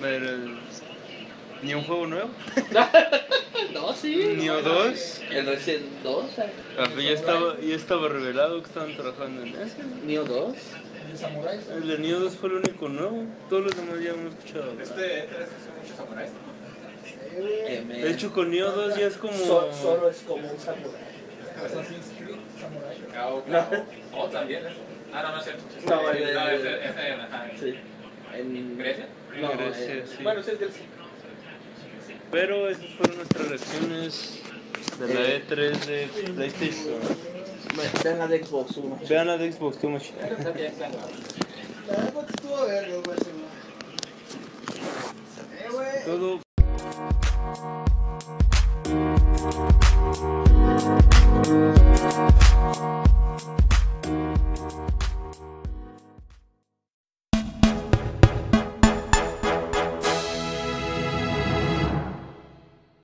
Pero 0.00 0.28
el... 0.28 0.58
¿Ni 1.62 1.72
un 1.72 1.84
juego 1.84 2.06
nuevo? 2.06 2.30
No, 4.46 4.58
sí. 4.58 4.62
¿Ni 4.64 4.68
o 4.68 4.74
dos? 4.74 5.20
El 5.30 5.46
Resident 5.46 5.86
2. 6.02 6.24
Ah, 6.78 6.84
pues 6.92 7.04
ya 7.04 7.12
estaba, 7.12 7.60
ya 7.60 7.74
estaba 7.76 8.08
revelado 8.08 8.60
que 8.62 8.68
estaban 8.68 8.94
trabajando 8.96 9.42
en 9.42 9.48
ese. 9.48 9.76
Neo 10.06 10.24
2. 10.24 10.52
¿De 11.10 11.18
samuráis? 11.18 11.60
El 11.68 11.88
de 11.88 11.98
Neo 11.98 12.20
2 12.20 12.34
fue 12.36 12.48
el 12.50 12.54
único 12.56 12.88
nuevo. 12.88 13.24
Todos 13.48 13.64
los 13.64 13.76
demás 13.76 14.00
ya 14.02 14.10
hemos 14.10 14.34
escuchado. 14.34 14.72
Este 14.80 15.18
es 15.18 15.28
mucho 15.28 15.96
samuráis. 15.96 16.30
De 17.34 18.10
hecho, 18.10 18.32
con 18.32 18.50
Neo 18.50 18.70
2 18.70 18.96
ya 18.96 19.06
es 19.06 19.16
como. 19.16 19.34
So- 19.34 19.72
solo 19.72 20.08
es 20.08 20.18
como 20.26 20.50
un 20.50 20.58
samurai. 20.58 21.14
Assassin's 21.64 22.06
Creed, 22.18 22.36
samurai. 22.60 22.96
Cao, 23.12 23.44
Cao. 23.44 23.84
Oh, 24.16 24.28
también. 24.28 24.62
Ah, 25.12 25.22
no, 25.22 25.32
no 25.32 25.38
es 25.38 25.44
cierto. 25.44 25.62
No, 25.88 26.10
es, 26.10 26.20
el- 26.20 26.34
no, 26.34 26.48
es, 26.48 26.60
es, 26.60 26.66
es 27.62 27.74
en, 28.34 28.78
Grecia. 28.78 29.06
No, 29.40 29.48
Grecia, 29.52 29.94
eh, 29.94 30.04
sí. 30.06 30.22
Bueno, 30.22 30.42
sí 30.42 30.50
es 30.52 30.60
del 30.60 30.70
Pero 32.34 32.68
esas 32.68 32.86
fueron 32.96 33.16
nuestras 33.18 33.48
reacciones 33.48 34.40
de 34.98 35.14
la 35.14 35.20
Eh. 35.20 35.44
E3 35.48 35.86
de 35.86 36.08
PlayStation. 36.34 36.98
Vean 38.02 38.18
la 38.18 38.26
de 38.26 38.44
Xbox 38.44 38.76
One. 38.76 38.96
Vean 39.08 39.28
la 39.28 39.38
de 39.38 39.52
Xbox, 39.52 39.78
tú 39.78 39.88
much. 39.88 40.10
La 40.20 40.26
estuvo 40.26 40.52
verga, 42.66 42.96
güey. 43.04 43.18
Todo 46.04 46.43